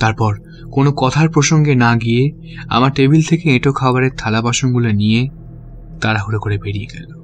তারপর 0.00 0.38
কোনো 0.72 0.92
কথার 0.92 1.28
প্রসঙ্গে 1.28 1.74
না 1.74 1.96
গিয়ে 1.96 2.32
আমার 2.68 2.92
টেবিল 2.92 3.22
থেকে 3.22 3.56
এঁটো 3.56 3.72
খাবারের 3.72 4.10
থালা 4.18 4.42
বাসনগুলো 4.42 4.92
নিয়ে 4.92 5.28
তাড়াহুড়ো 6.00 6.40
করে 6.40 6.58
বেরিয়ে 6.58 6.86
গেল। 6.86 7.18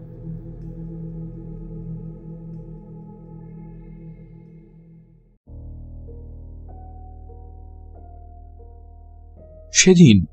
সেদিন 9.72 10.24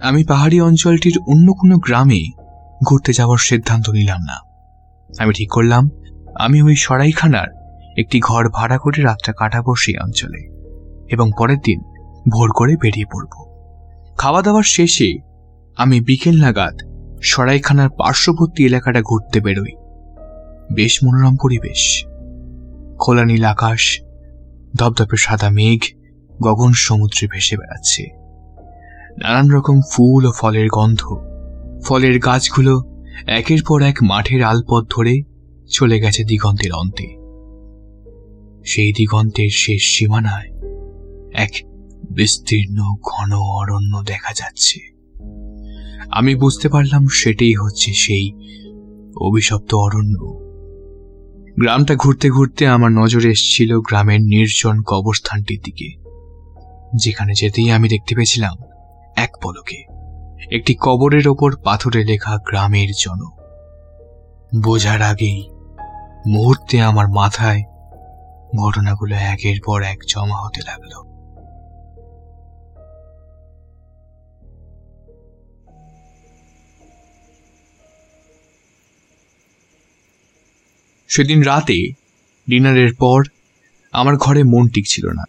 আমি 0.00 0.24
পাহাড়ি 0.24 0.60
অঞ্চলটির 0.60 1.18
অন্য 1.26 1.52
কোনো 1.52 1.78
গ্রামে 1.78 2.20
ঘুরতে 2.88 3.12
যাওয়ার 3.12 3.38
সিদ্ধান্ত 3.38 3.90
নিলাম 3.90 4.20
না। 4.20 4.36
আমি 5.22 5.32
ঠিক 5.32 5.48
করলাম, 5.50 5.90
আমি 6.34 6.62
ওই 6.62 6.76
সরাইখানার 6.76 7.59
একটি 7.96 8.20
ঘর 8.20 8.48
ভাড়া 8.48 8.78
করে 8.78 9.02
রাতটা 9.02 9.32
কাটাবো 9.32 9.74
সেই 9.74 9.96
অঞ্চলে, 9.96 10.40
এবং 11.10 11.30
পরের 11.38 11.58
দিন 11.58 11.80
ভোর 12.30 12.50
করে 12.50 12.76
বেরিয়ে 12.76 13.06
পড়ব। 13.12 13.50
খাওয়া 14.18 14.42
দাওয়ার 14.42 14.62
শেষে 14.62 15.18
আমি 15.76 16.00
বিকেল 16.00 16.40
নাগাদ 16.40 16.80
সরাইখানার 17.22 17.90
পার্শ্ববর্তী 17.90 18.66
এলাকাটা 18.66 19.02
ঘুরতে 19.02 19.40
বেরোই। 19.40 19.74
বেশ 20.72 21.04
মনোরম 21.04 21.36
পরিবেশ। 21.42 22.04
খোলা 22.98 23.24
নীল 23.24 23.44
আকাশ 23.44 24.00
ধপধপে 24.76 25.16
সাদা 25.16 25.50
মেঘ, 25.50 25.80
গগন 26.42 26.72
সমুদ্রে 26.72 27.28
ভেসে 27.28 27.56
বেড়াচ্ছে। 27.56 28.02
নানান 29.18 29.50
রকম 29.50 29.80
ফুল 29.92 30.26
ও 30.26 30.32
ফলের 30.32 30.68
গন্ধ। 30.68 31.00
ফলের 31.84 32.18
গাছগুলো 32.18 32.82
একের 33.26 33.58
পর 33.68 33.82
এক 33.82 33.96
মাঠের 34.02 34.42
আলপথ 34.42 34.84
ধরে 34.90 35.22
চলে 35.70 36.00
গেছে 36.00 36.24
দিগন্তের 36.24 36.72
অন্তে। 36.72 37.19
সেই 38.64 38.92
দিগন্তের 38.92 39.50
শেষ 39.50 39.98
সীমানায় 39.98 40.50
এক 41.34 41.50
বিস্তীর্ণ 42.10 42.94
ঘন 43.02 43.32
অরণ্য 43.32 44.02
দেখা 44.02 44.32
যাচ্ছে। 44.32 44.80
আমি 46.10 46.34
বুঝতে 46.34 46.68
পারলাম 46.68 47.06
সেটাই 47.06 47.54
হচ্ছে 47.54 47.92
সেই 47.92 48.32
অভিশপ্ত 49.20 49.74
অরণ্য। 49.74 50.40
গ্রামটা 51.60 51.96
ঘুরতে 51.96 52.30
ঘুরতে 52.30 52.66
আমার 52.66 52.92
নজরে 52.92 53.30
এসেছিল 53.30 53.80
গ্রামের 53.80 54.20
নির্জন 54.20 54.82
কবরস্থানটির 54.82 55.60
দিকে। 55.64 56.00
যেখানে 56.94 57.32
যেতেই 57.34 57.70
আমি 57.70 57.88
দেখতে 57.88 58.14
পেয়েছিলাম 58.14 58.56
এক 59.16 59.30
পলকে 59.42 59.84
একটি 60.56 60.76
কবরের 60.80 61.28
ওপর 61.28 61.56
পাথরে 61.64 62.04
লেখা 62.04 62.36
গ্রামের 62.36 62.88
জন 63.00 63.18
বোঝার 64.62 65.02
আগেই 65.02 65.48
মুহূর্তে 66.26 66.80
আমার 66.80 67.08
মাথায় 67.08 67.62
ঘটনাগুলো 68.56 69.16
একের 69.16 69.56
পর 69.64 69.82
এক 69.82 69.98
জমা 70.08 70.46
হতে 70.46 70.60
লাগল। 70.60 71.10
সেদিন 81.08 81.42
রাতে 81.42 81.92
ডিনারের 82.48 82.94
পর 82.94 83.22
আমার 83.92 84.16
ঘরে 84.16 84.42
মন 84.42 84.68
টিকছিল 84.68 85.06
না। 85.06 85.24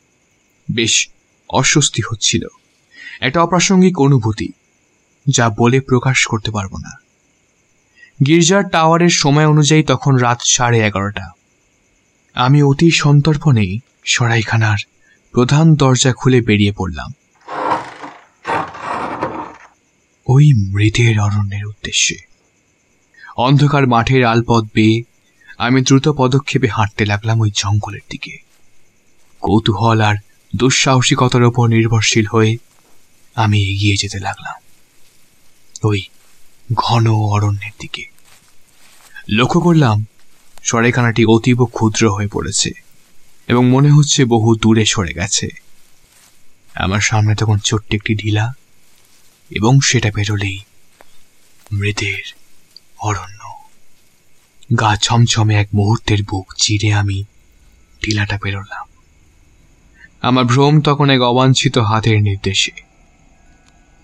বেশ 0.72 1.10
অস্বস্তি 1.50 2.02
হচ্ছিল। 2.12 2.48
একটা 3.22 3.42
অপ্রাসঙ্গিক 3.42 4.00
অনুভূতি 4.00 4.50
যা 5.30 5.50
বলে 5.50 5.80
প্রকাশ 5.80 6.26
করতে 6.26 6.52
পারব 6.52 6.78
না। 6.78 6.92
গির্জার 8.26 8.70
টাওয়ারের 8.70 9.10
সময় 9.10 9.48
অনুযায়ী 9.48 9.84
তখন 9.84 10.16
রাত 10.16 10.40
সাড়ে 10.46 10.80
এগারোটা। 10.80 11.30
আমি 12.34 12.64
অতি 12.64 12.92
সন্তর্পণে 12.92 13.78
সরাইখানার 14.06 14.78
প্রধান 15.32 15.76
দরজা 15.76 16.14
খুলে 16.14 16.42
বেরিয়ে 16.42 16.72
পড়লাম। 16.72 17.14
ওই 20.28 20.54
মৃতের 20.54 21.20
অরণ্যের 21.20 21.66
উদ্দেশ্যে। 21.66 22.16
অন্ধকার 23.38 23.88
মাঠের 23.88 24.26
আলপথ 24.26 24.64
বেয়ে 24.76 25.04
আমি 25.58 25.82
দ্রুত 25.82 26.10
পদক্ষেপে 26.10 26.68
হাঁটতে 26.68 27.06
লাগলাম 27.06 27.40
ওই 27.40 27.52
জঙ্গলের 27.56 28.02
দিকে। 28.10 28.38
কৌতূহল 29.42 30.02
আর 30.02 30.16
দুঃসাহসিকতার 30.56 31.44
ওপর 31.44 31.68
নির্ভরশীল 31.68 32.26
হয়ে 32.26 32.58
আমি 33.36 33.64
এগিয়ে 33.64 33.96
যেতে 33.96 34.20
লাগলাম। 34.20 34.62
ওই 35.84 36.02
ঘন 36.74 37.08
অরণ্যের 37.14 37.72
দিকে। 37.80 38.06
লক্ষ্য 39.30 39.62
করলাম 39.62 40.06
সরেখানাটি 40.64 41.26
অতীব 41.26 41.66
ক্ষুদ্র 41.66 42.14
হয়ে 42.14 42.28
পড়েছে 42.28 42.72
এবং 43.48 43.70
মনে 43.70 43.92
হচ্ছে 43.92 44.26
বহু 44.26 44.56
দূরে 44.56 44.86
সরে 44.86 45.14
গেছে। 45.14 45.50
আমার 46.76 47.00
সামনে 47.00 47.36
তখন 47.36 47.58
ছোট্ট 47.58 47.94
একটি 47.94 48.16
ঢিলা 48.16 48.54
এবং 49.50 49.80
সেটা 49.84 50.12
বেরোলেই 50.16 50.60
মৃতের 51.72 52.34
অরণ্য। 53.00 53.42
গা 54.80 54.96
ছমছমে 54.96 55.56
এক 55.56 55.68
মুহূর্তের 55.74 56.24
বুক 56.24 56.54
চিরে 56.58 56.94
আমি 56.94 57.24
টিলাটা 58.02 58.40
বেরোলাম 58.44 58.88
আমার 60.22 60.46
ভ্রম 60.46 60.82
তখন 60.82 61.10
এক 61.10 61.22
অবাঞ্ছিত 61.22 61.78
হাতের 61.78 62.22
নির্দেশে। 62.22 62.72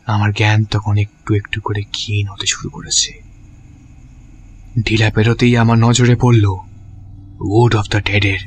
আমার 0.06 0.32
জ্ঞান 0.34 0.64
তখন 0.64 0.98
একটু 0.98 1.34
একটু 1.34 1.62
করে 1.62 1.84
ক্ষীণ 1.84 2.28
হতে 2.28 2.46
শুরু 2.46 2.70
করেছে। 2.70 3.27
ঢিলা 4.86 5.12
পেরোতেই 5.12 5.58
আমার 5.58 5.78
নজরে 5.78 6.16
পড়ল 6.16 6.56
উড 7.40 7.76
অফ 7.76 7.90
দ্য 7.90 8.02
ডেডের 8.02 8.40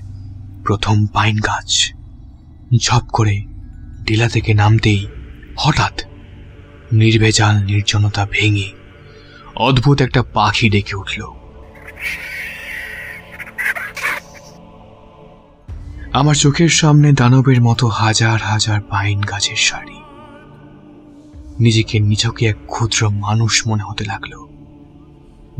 প্রথম 0.66 1.06
পাইন 1.06 1.38
গাছ। 1.38 1.92
ঝপ 2.76 3.02
করে 3.12 3.44
টিলা 4.06 4.28
থেকে 4.28 4.54
নামতেই 4.54 5.06
হঠাৎ 5.56 6.02
নির্ভেজাল 6.92 7.64
নির্জনতা 7.64 8.28
ভেঙে 8.30 8.70
অদ্ভুত 9.56 10.00
একটা 10.00 10.22
পাখি 10.22 10.70
ডেকে 10.70 10.96
উঠল। 10.96 11.22
আমার 16.12 16.34
চোখের 16.34 16.68
সামনে 16.68 17.12
দানবের 17.12 17.62
মতো 17.62 17.88
হাজার 17.88 18.38
হাজার 18.38 18.80
পাইন 18.80 19.20
গাছের 19.20 19.56
সারি। 19.56 20.00
নিজেকে 21.60 21.98
নিজকে 21.98 22.46
এক 22.46 22.56
ক্ষুদ্র 22.66 23.08
মানুষ 23.08 23.66
মনে 23.66 23.82
হতে 23.82 24.04
লাগল। 24.04 24.49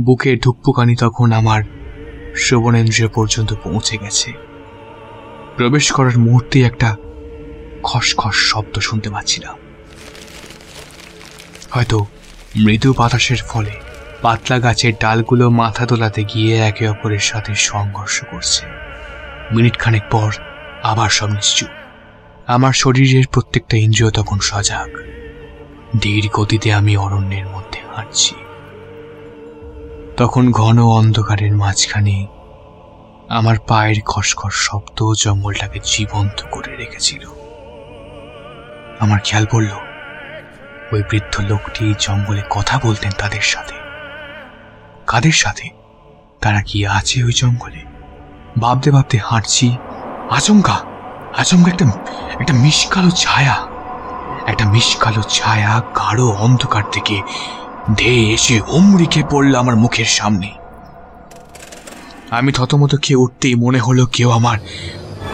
বুকের 0.05 0.39
ধুকপুকানি 0.39 0.97
তখন 0.97 1.33
আমার 1.33 1.63
শ্রবণেন্দ্রিয় 2.37 3.09
পর্যন্ত 3.09 3.55
পৌঁছে 3.65 3.97
গেছে। 3.97 4.33
প্রবেশ 5.57 5.93
করার 5.93 6.19
মুহূর্তে 6.19 6.63
একটা 6.63 6.97
খসখস 7.83 8.35
শব্দ 8.35 8.79
শুনতে 8.79 9.11
পাচ্ছিলাম। 9.11 9.57
হয়তো 11.71 12.07
মৃদু 12.57 12.95
বাতাসের 12.97 13.37
ফলে 13.37 13.71
পাতলা 14.23 14.59
গাছের 14.59 14.93
ডালগুলো 15.01 15.51
মাথা 15.51 15.87
তোলাতে 15.87 16.25
গিয়ে 16.25 16.57
একে 16.57 16.89
অপরের 16.89 17.19
সাথে 17.19 17.55
সংঘর্ষ 17.55 18.25
করছে। 18.31 18.67
মিনিট 19.53 19.79
খানেক 19.79 20.03
পর 20.11 20.33
আবার 20.83 21.09
সব 21.09 21.29
নিশ্চুপ। 21.29 21.69
আমার 22.47 22.73
শরীরের 22.73 23.25
প্রত্যেকটা 23.33 23.77
ইন্দ্রিয় 23.77 24.11
তখন 24.11 24.39
সজাগ। 24.39 24.89
ধীর 26.01 26.29
গতিতে 26.29 26.73
আমি 26.73 26.97
অরণ্যের 26.97 27.47
মধ্যে 27.47 27.81
হাঁটছি। 27.97 28.35
তখন 30.21 30.51
ঘন 30.51 30.83
অন্ধকারের 30.83 31.57
মাঝখানে 31.57 32.27
আমার 33.29 33.57
পায়ের 33.69 34.03
খসখস 34.03 34.55
শব্দ 34.55 35.13
জঙ্গলটাকে 35.19 35.81
জীবন্ত 35.85 36.43
করে 36.51 36.77
রেখেছিল। 36.77 37.25
আমার 39.01 39.21
খেয়াল 39.25 39.47
পড়ল, 39.53 39.71
ওই 40.93 41.03
বৃদ্ধ 41.11 41.41
লোকটি 41.41 41.95
জঙ্গলে 41.99 42.43
কথা 42.51 42.81
বলতেন 42.83 43.13
তাদের 43.19 43.41
সাথে। 43.41 43.75
কাদের 45.07 45.33
সাথে? 45.33 45.69
তারা 46.41 46.63
কি 46.63 46.87
আছে 46.87 47.25
ওই 47.25 47.33
জঙ্গলে? 47.37 47.83
ভাবতে 48.61 48.91
ভাবতে 48.91 49.19
হাঁটছি, 49.25 49.77
আচমকা 50.31 50.77
আচমকা 51.39 51.71
একটা 51.71 51.87
একটা 52.41 52.53
মিশকালো 52.53 53.11
ছায়া, 53.11 53.57
একটা 54.47 54.65
মিশকালো 54.71 55.23
ছায়া 55.23 55.81
গাঢ় 55.81 56.25
অন্ধকার 56.25 56.83
থেকে 56.93 57.23
ধেয়ে 57.97 58.35
এসে 58.35 58.61
হুমড়িকে 58.61 59.23
পড়ল 59.31 59.55
আমার 59.55 59.77
মুখের 59.77 60.05
সামনে। 60.05 60.55
আমি 62.31 62.53
থতমত 62.53 63.03
খেয়ে 63.03 63.17
উঠতেই 63.17 63.55
মনে 63.55 63.79
হলো 63.79 64.07
কেউ 64.07 64.31
আমার 64.31 64.59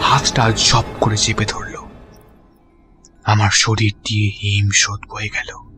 হাতটা 0.01 0.51
ঝপ 0.51 0.83
করে 1.01 1.17
চেপে 1.17 1.45
ধরল। 1.45 1.75
আমার 3.23 3.49
শরীর 3.51 3.91
দিয়ে 4.03 4.29
হিম 4.29 4.69
শোধ 4.73 4.99
বয়ে 5.09 5.29
গেল। 5.29 5.71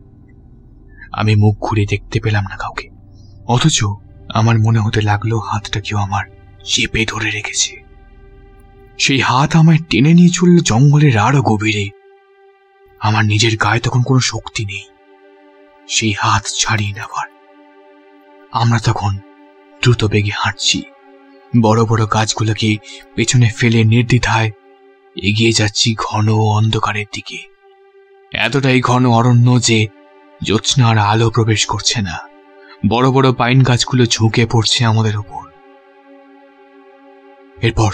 আমি 1.12 1.36
মুখ 1.36 1.58
ঘুরে 1.58 1.86
দেখতে 1.86 2.20
পেলাম 2.20 2.44
না 2.50 2.56
কাউকে। 2.56 2.88
অথচ 3.46 3.84
আমার 4.34 4.58
মনে 4.58 4.78
হতে 4.78 5.02
লাগল 5.02 5.38
হাতটা 5.38 5.80
কেউ 5.80 5.98
আমার 5.98 6.24
চেপে 6.64 7.06
ধরে 7.08 7.30
রেখেছে। 7.30 7.76
সেই 8.98 9.20
হাত 9.20 9.56
আমায় 9.56 9.78
টেনে 9.90 10.14
নিয়ে 10.14 10.28
চলল 10.28 10.58
জঙ্গলের 10.58 11.18
আরও 11.18 11.42
গভীরে। 11.42 11.88
আমার 13.00 13.24
নিজের 13.24 13.56
গায়ে 13.56 13.80
তখন 13.80 14.02
কোনো 14.02 14.20
শক্তি 14.20 14.64
নেই। 14.64 14.89
সেই 15.90 16.12
হাত 16.12 16.46
ছাড়িয়ে 16.58 16.92
নেবার। 16.92 17.28
আমরা 18.52 18.78
তখন 18.78 19.16
দ্রুত 19.82 20.04
বেগে 20.04 20.30
হাঁটছি। 20.36 20.82
বড় 21.62 21.84
বড় 21.84 22.06
গাছগুলোকে 22.06 22.76
পেছনে 23.14 23.48
ফেলে 23.48 23.84
নির্দ্বিধায় 23.84 24.50
এগিয়ে 25.16 25.52
যাচ্ছি 25.52 25.94
ঘন 25.98 26.34
অন্ধকারের 26.34 27.06
দিকে। 27.14 27.38
এতটাই 28.32 28.80
ঘন 28.80 29.10
অরণ্য 29.10 29.60
যে 29.60 29.88
জ্যোৎস্নার 30.44 30.98
আলো 30.98 31.30
প্রবেশ 31.30 31.66
করছে 31.66 32.02
না। 32.02 32.18
বড় 32.88 33.10
বড় 33.10 33.32
পাইন 33.32 33.62
গাছগুলো 33.62 34.06
ঝুঁকে 34.06 34.46
পড়ছে 34.46 34.84
আমাদের 34.84 35.16
উপর। 35.16 35.50
এরপর 37.62 37.92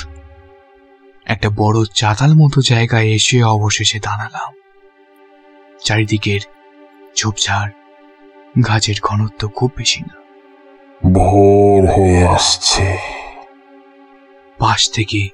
একটা 1.26 1.50
বড় 1.50 1.84
চাতাল 1.94 2.34
মতো 2.34 2.62
জায়গায় 2.62 3.06
এসে 3.06 3.42
অবশেষে 3.42 3.98
দাঁড়ালাম। 4.00 4.54
চারিদিকের 5.84 6.40
ঝোপঝাড় 7.16 7.70
গাছের 8.62 8.94
ঘনত্ব 9.02 9.48
খুব 9.48 9.70
বেশি 9.76 10.00
না। 10.00 10.16
ভোর 11.12 11.86
হয়ে 11.86 12.26
আসছে। 12.26 12.98
পাশ 14.58 14.90
থেকে 14.90 15.28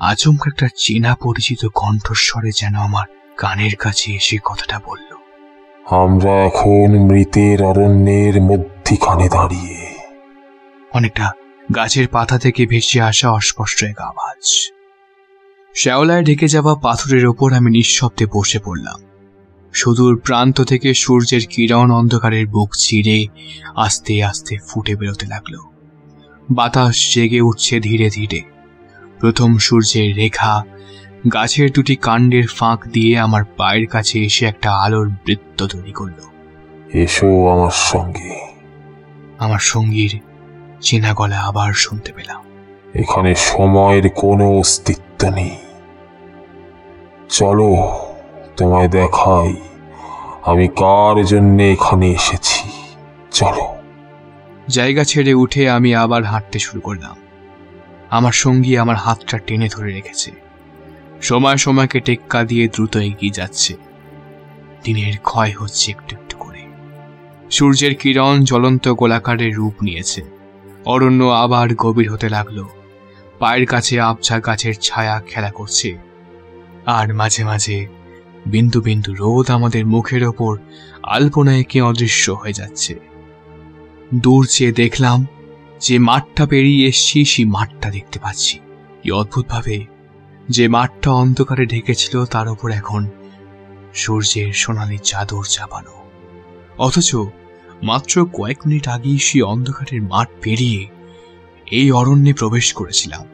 আচমকা 0.00 0.50
একটা 0.50 0.68
চেনা 0.76 1.14
পরিচিত 1.14 1.66
কণ্ঠস্বরে 1.74 2.50
যেন 2.56 2.74
আমার 2.74 3.06
কানের 3.36 3.76
কাছে 3.76 4.12
এসে 4.12 4.38
কথাটা 4.44 4.80
বলল 4.86 5.14
আমরা 5.90 6.32
এখন 6.32 6.98
মৃতের 6.98 7.62
অরণ্যের 7.62 8.42
মধ্যিখানে 8.42 9.28
দাঁড়িয়ে। 9.28 9.94
অনেকটা 10.92 11.32
গাছের 11.74 12.08
পাতা 12.08 12.38
থেকে 12.38 12.66
ভেসে 12.66 13.00
আসা 13.00 13.30
অস্পষ্ট 13.30 13.84
এক 13.84 14.00
আওয়াজ। 14.00 14.70
শ্যাওলায় 15.74 16.22
ঢেকে 16.22 16.48
যাওয়া 16.48 16.74
পাথরের 16.74 17.26
ওপর 17.26 17.52
আমি 17.52 17.70
নিঃশব্দে 17.70 18.26
বসে 18.26 18.58
পড়লাম। 18.58 19.09
সুদূর 19.72 20.20
প্রান্ত 20.24 20.60
থেকে 20.60 20.94
সূর্যের 20.94 21.40
কিরণ 21.50 21.90
অন্ধকারের 21.90 22.46
বুক 22.46 22.70
চিরে 22.78 23.26
আস্তে 23.76 24.24
আস্তে 24.24 24.56
ফুটে 24.68 24.96
বেরোতে 24.96 25.26
লাগল। 25.26 25.56
বাতাস 26.50 27.14
জেগে 27.14 27.40
উঠছে 27.40 27.80
ধীরে 27.80 28.10
ধীরে। 28.10 28.42
প্রথম 29.20 29.56
সূর্যের 29.56 30.16
রেখা 30.16 30.64
গাছের 31.32 31.72
দুটি 31.72 31.96
কাণ্ডের 31.96 32.46
ফাঁক 32.46 32.88
দিয়ে 32.88 33.18
আমার 33.18 33.44
পায়ের 33.44 33.86
কাছে 33.86 34.24
এসে 34.24 34.46
একটা 34.46 34.74
আলোর 34.74 35.08
বৃত্ত 35.08 35.66
তৈরি 35.66 35.92
করল। 35.92 36.20
এসো 36.94 37.48
আমার 37.48 37.70
সঙ্গে। 37.70 38.46
আমার 39.38 39.58
সঙ্গীর 39.58 40.20
চেনা 40.80 41.14
গলা 41.14 41.40
আবার 41.40 41.72
শুনতে 41.72 42.12
পেলাম। 42.12 42.42
এখানে 42.94 43.34
সময়ের 43.34 44.08
কোনো 44.08 44.58
অস্তিত্ব 44.58 45.28
নেই। 45.28 45.50
চলো। 47.28 47.98
তোমায় 48.56 48.88
দেখাই, 48.88 49.54
আমি 50.42 50.68
কার 50.68 51.24
জন্য 51.24 51.62
এখানে 51.62 52.10
এসেছি? 52.10 52.70
চলো। 53.30 53.64
জায়গা 54.68 55.04
ছেড়ে 55.04 55.34
উঠে 55.34 55.70
আমি 55.70 55.94
আবার 55.94 56.24
হাঁটতে 56.24 56.58
শুরু 56.58 56.80
করলাম। 56.80 57.16
আমার 58.10 58.32
সঙ্গী 58.32 58.76
আমার 58.76 58.96
হাতটা 58.96 59.38
টেনে 59.38 59.68
ধরে 59.68 59.92
রেখেছে। 59.92 60.30
সময় 61.22 61.56
সময়কে 61.56 62.00
টেক্কা 62.00 62.44
দিয়ে 62.44 62.68
দ্রুত 62.68 62.96
এগিয়ে 62.96 63.32
যাচ্ছে। 63.32 63.76
দিনের 64.84 65.18
ক্ষয় 65.18 65.52
হচ্ছে 65.58 65.90
একটু 65.90 66.16
একটু 66.16 66.36
করে। 66.36 66.62
সূর্যের 67.50 67.94
কিরণ 67.94 68.44
জ্বলন্ত 68.44 68.88
গোলাকারের 68.88 69.56
রূপ 69.56 69.74
নিয়েছে। 69.82 70.22
অরণ্য 70.84 71.24
আবার 71.24 71.74
গভীর 71.74 72.12
হতে 72.12 72.28
লাগল। 72.28 72.64
পায়ের 73.38 73.66
কাছে 73.66 74.00
আবছা 74.00 74.40
গাছের 74.40 74.74
ছায়া 74.74 75.22
খেলা 75.26 75.50
করছে। 75.50 75.98
আর 76.86 77.14
মাঝে 77.14 77.44
মাঝে 77.44 77.86
বিন্দু 78.46 78.80
বিন্দু 78.80 79.14
রোদ 79.14 79.50
আমাদের 79.50 79.86
মুখের 79.86 80.24
ওপর 80.24 80.58
আলপনা 81.02 81.56
এঁকে 81.56 81.80
অদৃশ্য 81.80 82.30
হয়ে 82.30 82.52
যাচ্ছে। 82.52 82.98
দূর 84.14 84.46
চেয়ে 84.50 84.72
দেখলাম 84.72 85.26
যে 85.80 85.98
মাঠটা 85.98 86.46
পেরিয়ে 86.46 86.88
এসছি, 86.88 87.24
সেই 87.24 87.44
মাঠটা 87.44 87.90
দেখতে 87.90 88.18
পাচ্ছি। 88.18 88.58
কি 89.02 89.10
অদ্ভুতভাবে 89.10 89.86
যে 90.48 90.68
মাঠটা 90.68 91.10
অন্ধকারে 91.10 91.66
ঢেকেছিল, 91.66 92.24
তার 92.24 92.48
উপর 92.48 92.70
এখন 92.70 93.08
সূর্যের 93.94 94.52
সোনালি 94.52 94.98
চাদর 94.98 95.44
চাপানো। 95.44 95.90
অথচ 96.78 97.16
মাত্র 97.82 98.26
কয়েক 98.26 98.58
মিনিট 98.66 98.88
আগেই 98.88 99.18
সেই 99.18 99.42
অন্ধকারের 99.42 100.02
মাঠ 100.02 100.28
পেরিয়ে 100.42 100.88
এই 101.70 101.90
অরণ্যে 101.90 102.32
প্রবেশ 102.32 102.72
করেছিলাম। 102.72 103.26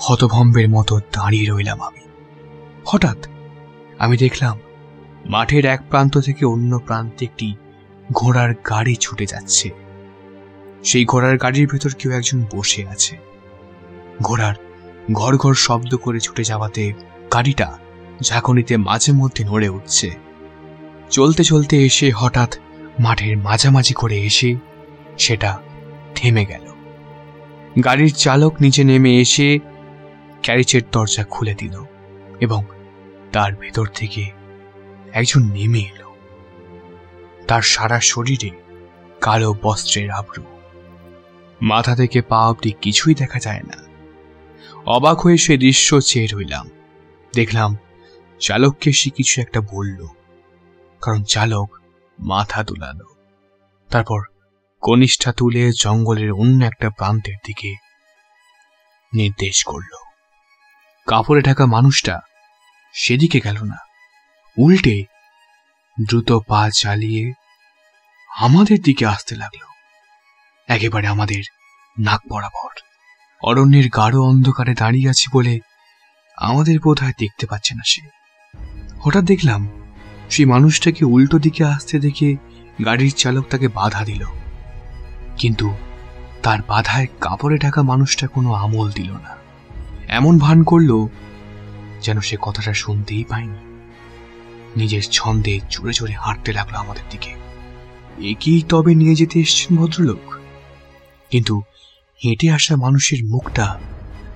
হতভম্বের 0.00 0.68
মতো 0.68 0.98
দাঁড়িয়ে 0.98 1.50
রইলাম 1.50 1.80
আমি। 1.80 2.00
হঠাৎ 2.84 3.28
আমি 4.02 4.16
দেখলাম 4.16 4.58
মাঠের 5.26 5.64
এক 5.64 5.80
প্রান্ত 5.90 6.18
থেকে 6.18 6.44
অন্য 6.44 6.78
প্রান্তে 6.78 7.24
একটি 7.24 7.54
ঘোড়ার 8.12 8.54
গাড়ি 8.54 8.94
ছুটে 8.94 9.26
যাচ্ছে। 9.26 9.70
সেই 10.84 11.04
ঘোড়ার 11.04 11.36
গাড়ির 11.38 11.66
ভেতর 11.66 11.90
কেউ 11.98 12.12
একজন 12.12 12.44
বসে 12.54 12.86
আছে। 12.86 13.16
ঘোড়ার 14.22 14.54
ঘর 15.12 15.36
ঘর 15.36 15.54
শব্দ 15.54 15.96
করে 15.96 16.20
ছুটে 16.20 16.44
যাওয়াতে 16.44 16.92
গাড়িটা 17.32 17.78
ঝাঁকুনিতে 18.22 18.76
মাঝে 18.76 19.12
মধ্যে 19.12 19.44
নড়ে 19.44 19.68
উঠছে। 19.68 20.10
চলতে 21.10 21.44
চলতে 21.44 21.86
এসে 21.86 22.10
হঠাৎ 22.10 22.58
মাঠের 23.00 23.36
মাঝামাঝি 23.36 23.94
করে 23.94 24.18
এসে 24.22 24.54
সেটা 25.18 25.58
থেমে 26.14 26.44
গেল। 26.44 26.66
গাড়ির 27.84 28.12
চালক 28.14 28.52
নিচে 28.60 28.84
নেমে 28.84 29.12
এসে 29.20 29.58
ক্যারিচের 30.42 30.82
দরজা 30.92 31.24
খুলে 31.24 31.54
দিল 31.54 31.84
এবং 32.40 32.64
তার 33.32 33.54
ভেতর 33.54 33.86
থেকে 33.86 34.30
একজন 35.12 35.52
নেমে 35.52 35.78
এলো। 35.78 36.14
তার 37.48 37.62
সারা 37.62 38.00
শরীরে 38.00 38.50
কালো 39.20 39.54
বস্ত্রের 39.62 40.10
আবরু 40.10 40.44
মাথা 41.62 41.96
থেকে 41.96 42.22
পা 42.22 42.48
অব্দি 42.48 42.70
কিছুই 42.70 43.14
দেখা 43.14 43.38
যায় 43.38 43.62
না। 43.62 43.92
অবাক 44.86 45.20
হয়ে 45.20 45.36
সে 45.36 45.56
দৃশ্য 45.56 46.00
চেয়ে 46.00 46.26
রইলাম। 46.26 46.70
দেখলাম 47.34 47.76
চালককে 48.40 48.92
সে 48.92 49.10
কিছু 49.10 49.40
একটা 49.40 49.60
বলল। 49.60 50.06
কারণ 51.00 51.22
চালক 51.22 51.78
মাথা 52.18 52.62
দুলালো 52.62 53.14
তারপর 53.90 54.20
কনিষ্ঠা 54.80 55.32
তুলে 55.32 55.70
জঙ্গলের 55.80 56.32
অন্য 56.32 56.64
একটা 56.64 56.90
প্রান্তের 56.90 57.36
দিকে 57.46 57.74
নির্দেশ 59.14 59.64
করল। 59.64 59.96
কাপড়ে 61.06 61.42
ঢাকা 61.42 61.66
মানুষটা 61.66 62.20
সেদিকে 62.92 63.40
গেল 63.40 63.64
না। 63.64 63.76
উল্টে 64.58 65.04
দ্রুত 66.08 66.32
পা 66.32 66.70
চালিয়ে 66.70 67.32
আমাদের 68.38 68.82
দিকে 68.82 69.06
আসতে 69.06 69.36
লাগল। 69.36 69.64
একেবারে 70.68 71.06
আমাদের 71.06 71.42
নাক 71.98 72.20
বরাবর। 72.30 72.80
অরণ্যের 73.42 73.88
গাঢ় 73.88 74.18
অন্ধকারে 74.18 74.74
দাঁড়িয়ে 74.74 75.10
আছি 75.10 75.30
বলে 75.32 75.58
আমাদের 76.36 76.78
বোধহয় 76.80 77.12
দেখতে 77.18 77.46
পাচ্ছে 77.46 77.74
না 77.74 77.82
সে। 77.86 78.08
হঠাৎ 79.00 79.24
দেখলাম 79.24 79.68
সেই 80.30 80.46
মানুষটাকে 80.46 81.04
উল্টো 81.04 81.38
দিকে 81.38 81.64
আসতে 81.64 81.98
দেখে 81.98 82.36
গাড়ির 82.84 83.12
চালক 83.16 83.44
তাকে 83.48 83.68
বাধা 83.68 84.04
দিল। 84.04 84.24
কিন্তু 85.38 85.76
তার 86.42 86.58
বাধায় 86.68 87.06
কাপড়ে 87.20 87.58
ঢাকা 87.58 87.82
মানুষটা 87.82 88.26
কোনো 88.26 88.52
আমল 88.52 88.92
দিল 88.92 89.12
না। 89.12 89.36
এমন 90.08 90.38
ভান 90.38 90.62
করল 90.62 91.06
যেন 92.02 92.20
সে 92.20 92.36
কথাটা 92.40 92.72
শুনতেই 92.72 93.24
পায়নি। 93.24 93.60
নিজের 94.76 95.02
ছন্দে 95.10 95.60
চড়ে 95.70 95.92
চড়ে 95.92 96.12
হাঁটতে 96.12 96.52
লাগল 96.52 96.74
আমাদের 96.74 97.02
দিকে। 97.10 97.32
একেই 98.30 98.62
তবে 98.68 98.94
নিয়ে 98.94 99.14
যেতে 99.14 99.40
এসছেন 99.40 99.76
ভদ্রলোক। 99.76 100.34
কিন্তু 101.30 101.62
হেঁটে 102.20 102.50
আসা 102.50 102.76
মানুষের 102.76 103.24
মুখটা 103.24 103.80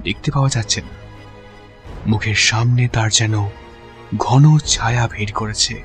দেখতে 0.03 0.31
পাওয়া 0.31 0.49
যাচ্ছে 0.49 0.81
না। 0.81 0.93
মুখের 2.07 2.35
সামনে 2.35 2.89
তার 2.89 3.11
যেন 3.11 3.35
ঘন 4.17 4.59
ছায়া 4.59 5.09
ভিড় 5.09 5.33
করেছে, 5.33 5.83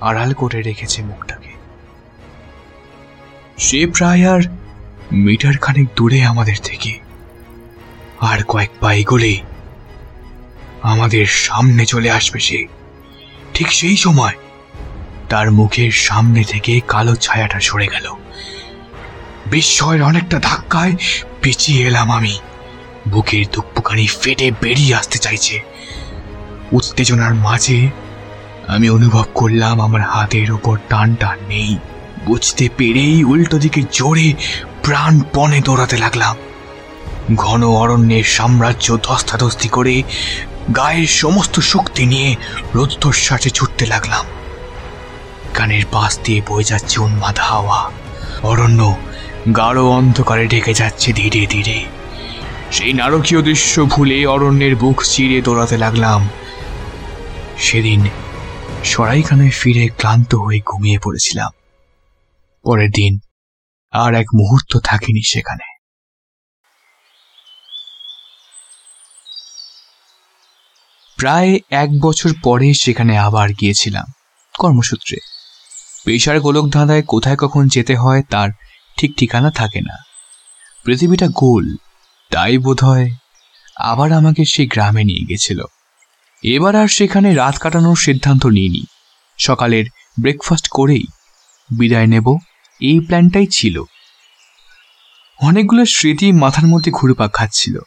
আড়াল 0.00 0.32
করে 0.32 0.62
রেখেছে 0.62 1.02
মুখটাকে। 1.02 1.52
সে 3.58 3.86
প্রায় 3.86 4.22
আর 4.30 4.42
মিটার 5.12 5.56
খানেক 5.58 5.88
দূরে 5.96 6.24
আমাদের 6.24 6.56
থেকে। 6.62 6.92
আর 8.20 8.38
কয়েক 8.42 8.70
পা 8.80 8.94
এগোলেই 8.94 9.40
আমাদের 10.82 11.26
সামনে 11.26 11.86
চলে 11.86 12.10
আসবে 12.10 12.40
সে। 12.40 12.66
ঠিক 13.54 13.72
সেই 13.72 13.96
সময় 13.96 14.32
তার 15.28 15.50
মুখের 15.50 15.90
সামনে 15.90 16.44
থেকে 16.44 16.80
কালো 16.88 17.16
ছায়াটা 17.16 17.60
সরে 17.60 17.86
গেল। 17.86 18.14
বিস্ময়ের 19.46 20.02
অনেকটা 20.02 20.38
ধাক্কায় 20.42 20.92
পিছিয়ে 21.42 21.86
এলাম 21.86 22.12
আমি। 22.12 22.38
বুকের 23.08 23.44
দুপুকানি 23.52 24.06
ফেটে 24.06 24.50
বেরিয়ে 24.60 24.94
আসতে 24.94 25.18
চাইছে। 25.18 25.60
উত্তেজনার 26.72 27.34
মাঝে 27.34 27.88
আমি 28.68 28.90
অনুভব 28.90 29.24
করলাম 29.34 29.80
আমার 29.80 30.00
হাতের 30.00 30.52
ওপর 30.52 30.78
টানটা 30.88 31.36
নেই। 31.48 31.78
বুঝতে 32.26 32.68
পেরেই 32.76 33.24
উল্টো 33.24 33.58
দিকে 33.58 33.82
জোরে 33.92 34.32
প্রাণপণে 34.82 35.60
দৌড়াতে 35.60 35.96
লাগলাম। 35.96 36.36
ঘন 37.34 37.66
অরণ্যের 37.66 38.24
সাম্রাজ্য 38.24 38.98
ধস্তাধস্তি 39.02 39.68
করে 39.68 40.02
গায়ের 40.76 41.06
সমস্ত 41.06 41.60
শক্তি 41.60 42.06
নিয়ে 42.06 42.36
রুদ্ধশ্বাসে 42.74 43.50
ছুটতে 43.50 43.86
লাগলাম। 43.86 44.24
কানের 45.54 45.82
পাশ 45.92 46.18
দিয়ে 46.24 46.42
বয়ে 46.48 46.64
যাচ্ছে 46.64 47.00
উন্মাদ 47.00 47.38
হাওয়া। 47.38 47.90
অরণ্য 48.42 48.96
গাঢ় 49.56 49.80
অন্ধকারে 49.80 50.46
ঢেকে 50.46 50.74
যাচ্ছে 50.74 51.12
ধীরে 51.12 51.46
ধীরে। 51.46 51.84
সেই 52.72 52.92
নারকীয় 52.92 53.42
দৃশ্য 53.42 53.84
ভুলে 53.84 54.26
অরণ্যের 54.26 54.76
বুক 54.76 55.02
চিরে 55.04 55.42
দৌড়াতে 55.42 55.78
লাগলাম। 55.78 56.28
সেদিন 57.58 58.08
সরাইখানায় 58.84 59.50
ফিরে 59.50 59.88
ক্লান্ত 59.88 60.34
হয়ে 60.34 60.60
ঘুমিয়ে 60.66 60.98
পড়েছিলাম। 60.98 61.52
পরের 62.64 62.90
দিন 62.90 63.18
আর 63.92 64.14
এক 64.14 64.26
মুহূর্ত 64.34 64.78
থাকিনি 64.84 65.22
সেখানে। 65.22 65.71
প্রায় 71.22 71.58
এক 71.70 71.88
বছর 72.00 72.30
পরে 72.42 72.74
সেখানে 72.74 73.18
আবার 73.18 73.48
গিয়েছিলাম, 73.48 74.12
কর্মসূত্রে। 74.58 75.16
পেশার 76.04 76.40
গোলক 76.40 76.70
ধাঁধায় 76.70 77.02
কোথায় 77.02 77.36
কখন 77.36 77.68
যেতে 77.68 77.96
হয় 77.96 78.22
তার 78.22 78.50
ঠিক 78.98 79.16
ঠিকানা 79.16 79.50
থাকে 79.50 79.80
না। 79.80 79.96
পৃথিবীটা 80.84 81.28
গোল, 81.28 81.76
তাই 82.30 82.58
বোধহয় 82.58 83.10
আবার 83.76 84.12
আমাকে 84.12 84.44
সেই 84.44 84.66
গ্রামে 84.66 85.04
নিয়ে 85.04 85.26
গেছিল। 85.28 85.64
এবার 86.42 86.76
আর 86.76 86.88
সেখানে 86.88 87.34
রাত 87.34 87.58
কাটানোর 87.58 87.96
সিদ্ধান্ত 87.96 88.46
নিইনি। 88.46 88.86
সকালের 89.38 89.84
ব্রেকফাস্ট 90.20 90.68
করেই 90.68 91.04
বিদায় 91.78 92.06
নেব, 92.06 92.36
এই 92.80 93.00
প্ল্যানটাই 93.00 93.46
ছিল। 93.46 93.82
অনেকগুলো 95.42 95.84
স্মৃতি 95.84 96.32
মাথার 96.32 96.66
মধ্যে 96.66 96.90
ঘুরপাক 96.90 97.32
খাচ্ছিল। 97.32 97.78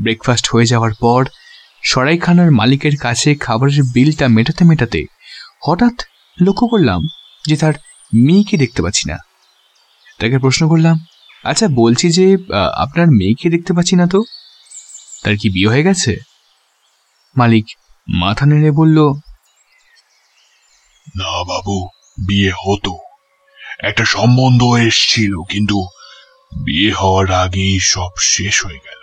ব্রেকফাস্ট 0.00 0.48
হয়ে 0.52 0.66
যাওয়ার 0.66 0.92
পর 1.00 1.24
সরাইখানার 1.86 2.50
মালিকের 2.50 2.96
কাছে 2.96 3.30
খাবারের 3.34 3.80
বিলটা 3.94 4.26
মেটাতে 4.28 4.62
মেটাতে 4.64 5.00
হঠাৎ 5.66 5.96
লক্ষ্য 6.38 6.66
করলাম 6.66 7.00
যে 7.44 7.56
তার 7.56 7.74
মেয়েকে 8.12 8.56
দেখতে 8.56 8.80
পাচ্ছি 8.82 9.04
না। 9.10 9.16
তাকে 10.20 10.36
প্রশ্ন 10.38 10.62
করলাম 10.68 10.96
আচ্ছা 11.44 11.66
বলছি 11.82 12.06
যে 12.10 12.26
আপনার 12.76 13.08
মেয়েকে 13.18 13.46
দেখতে 13.50 13.72
পাচ্ছি 13.72 13.94
না 13.96 14.06
তো? 14.06 14.20
তার 15.22 15.34
কি 15.40 15.48
বিয়ে 15.48 15.70
হয়ে 15.72 15.86
গেছে? 15.88 16.12
মালিক 17.36 17.66
মাথা 18.08 18.44
নেড়ে 18.46 18.70
বলল 18.70 18.98
না 21.18 21.32
বাবু 21.50 21.76
বিয়ে 22.26 22.52
হতো। 22.62 22.94
একটা 23.88 24.04
সম্বন্ধ 24.14 24.60
এসছিল 24.88 25.32
কিন্তু 25.52 25.78
বিয়ে 26.64 26.90
হওয়ার 26.92 27.26
আগেই 27.44 27.76
সব 27.92 28.12
শেষ 28.34 28.54
হয়ে 28.64 28.80
গেল। 28.86 29.02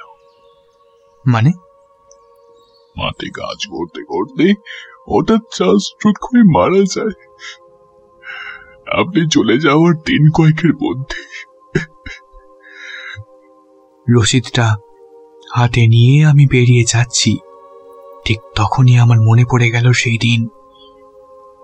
মানে? 1.26 1.52
মাঠে 2.98 3.28
কাজ 3.32 3.60
করতে 3.68 4.02
করতে 4.04 4.46
হঠাৎ 5.12 5.44
স্ট্রোক 5.80 6.16
করে 6.22 6.42
মারা 6.56 6.82
যায়। 6.96 7.18
আপনি 9.00 9.22
চলে 9.30 9.56
যাওয়ার 9.58 9.94
দিন 10.10 10.24
কয়েকের 10.38 10.74
মধ্যে। 10.76 11.22
রসিদটা 14.08 14.68
হাতে 15.52 15.84
নিয়ে 15.88 16.16
আমি 16.26 16.46
বেরিয়ে 16.46 16.84
যাচ্ছি। 16.88 17.32
ঠিক 18.26 18.40
তখনই 18.56 18.96
আমার 18.98 19.20
মনে 19.22 19.44
পড়ে 19.52 19.68
গেল 19.72 19.88
সেই 19.94 20.18
দিন। 20.18 20.42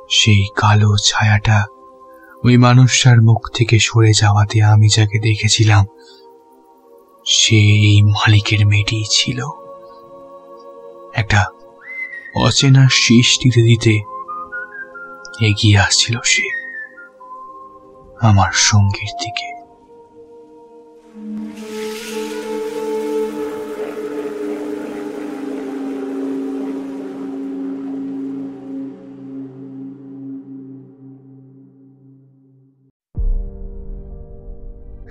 সেই 0.09 0.43
কালো 0.55 0.91
ছায়াটা 1.05 1.59
ওই 2.43 2.55
মানুষটার 2.57 3.19
মুখ 3.21 3.41
থেকে 3.53 3.75
সরে 3.79 4.11
যাওয়াতে 4.13 4.57
আমি 4.63 4.87
যাকে 4.95 5.17
দেখেছিলাম, 5.19 5.83
সে 7.25 7.59
এই 7.89 7.97
মালিকের 8.07 8.61
মেয়েটিই 8.67 9.05
ছিল। 9.09 9.39
একটা 11.13 11.45
অচেনা 12.35 12.87
শেষ 12.91 13.39
দিতে 13.39 13.61
দিতে 13.61 13.93
এগিয়ে 15.45 15.77
আসছিল 15.77 16.19
সে 16.25 16.49
আমার 18.21 18.51
সঙ্গীর 18.51 19.13
দিকে। 19.21 19.59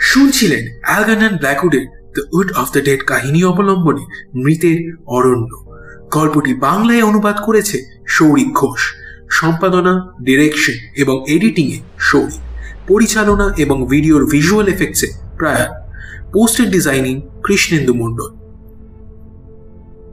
শুনছিলেন 0.00 0.80
algal 0.86 1.18
and 1.18 1.38
ব্ল্যাকউডের 1.38 1.86
the 1.86 2.22
wood 2.32 2.52
of 2.52 2.72
the 2.72 2.80
dead 2.84 3.00
কাহিনী 3.06 3.44
অবলম্বনে 3.44 4.04
মৃতের 4.34 5.02
অরণ্য। 5.06 5.67
গল্পটি 6.10 6.52
বাংলায় 6.54 7.02
অনুবাদ 7.02 7.36
করেছে 7.46 7.76
সৌরিক 8.06 8.50
ঘোষ। 8.54 8.82
সম্পাদনা, 9.30 9.92
ডিরেকশন 10.22 10.76
এবং 10.96 11.16
এডিটিংয়ে 11.28 11.78
সৌরিক 11.98 12.42
পরিচালনা 12.88 13.46
এবং 13.58 13.86
ভিডিওর 13.88 14.22
ভিজুয়াল 14.26 14.66
এফেক্টসে 14.68 15.08
প্রয়াণ 15.38 15.70
পোস্টার 16.32 16.66
ডিজাইনিং 16.70 17.14
কৃষ্ণেন্দু 17.44 17.94
মণ্ডল। 17.94 18.30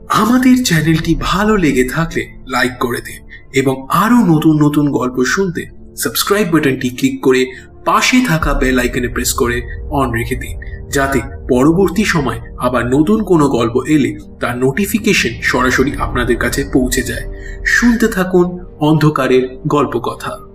আমাদের 0.08 0.56
চ্যানেলটি 0.64 1.12
ভালো 1.20 1.56
লেগে 1.56 1.84
থাকলে 1.88 2.22
লাইক 2.48 2.74
করে 2.80 3.00
দিন 3.00 3.20
এবং 3.52 3.86
আরও 3.88 4.18
নতুন 4.26 4.54
নতুন 4.62 4.90
গল্প 4.90 5.24
শুনতে 5.24 5.62
সাবস্ক্রাইব 5.96 6.46
বাটনটি 6.52 6.88
ক্লিক 6.90 7.16
করে 7.22 7.42
পাশে 7.84 8.18
থাকা 8.28 8.54
বেল 8.54 8.78
আইকনে 8.78 9.08
প্রেস 9.08 9.32
করে 9.32 9.56
অন 9.90 10.08
রেখে 10.12 10.36
দিন। 10.36 10.56
যাতে 10.88 11.20
পরবর্তী 11.48 12.04
সময় 12.04 12.40
আবার 12.58 12.86
নতুন 12.86 13.22
কোনো 13.22 13.48
গল্প 13.48 13.82
এলে 13.88 14.18
তার 14.40 14.58
নোটিফিকেশন 14.58 15.30
সরাসরি 15.42 15.92
আপনাদের 15.98 16.36
কাছে 16.36 16.64
পৌঁছে 16.72 17.02
যায়। 17.02 17.24
শুনতে 17.66 18.08
থাকুন 18.08 18.58
অন্ধকারের 18.80 19.58
গল্প 19.66 19.98
কথা 19.98 20.45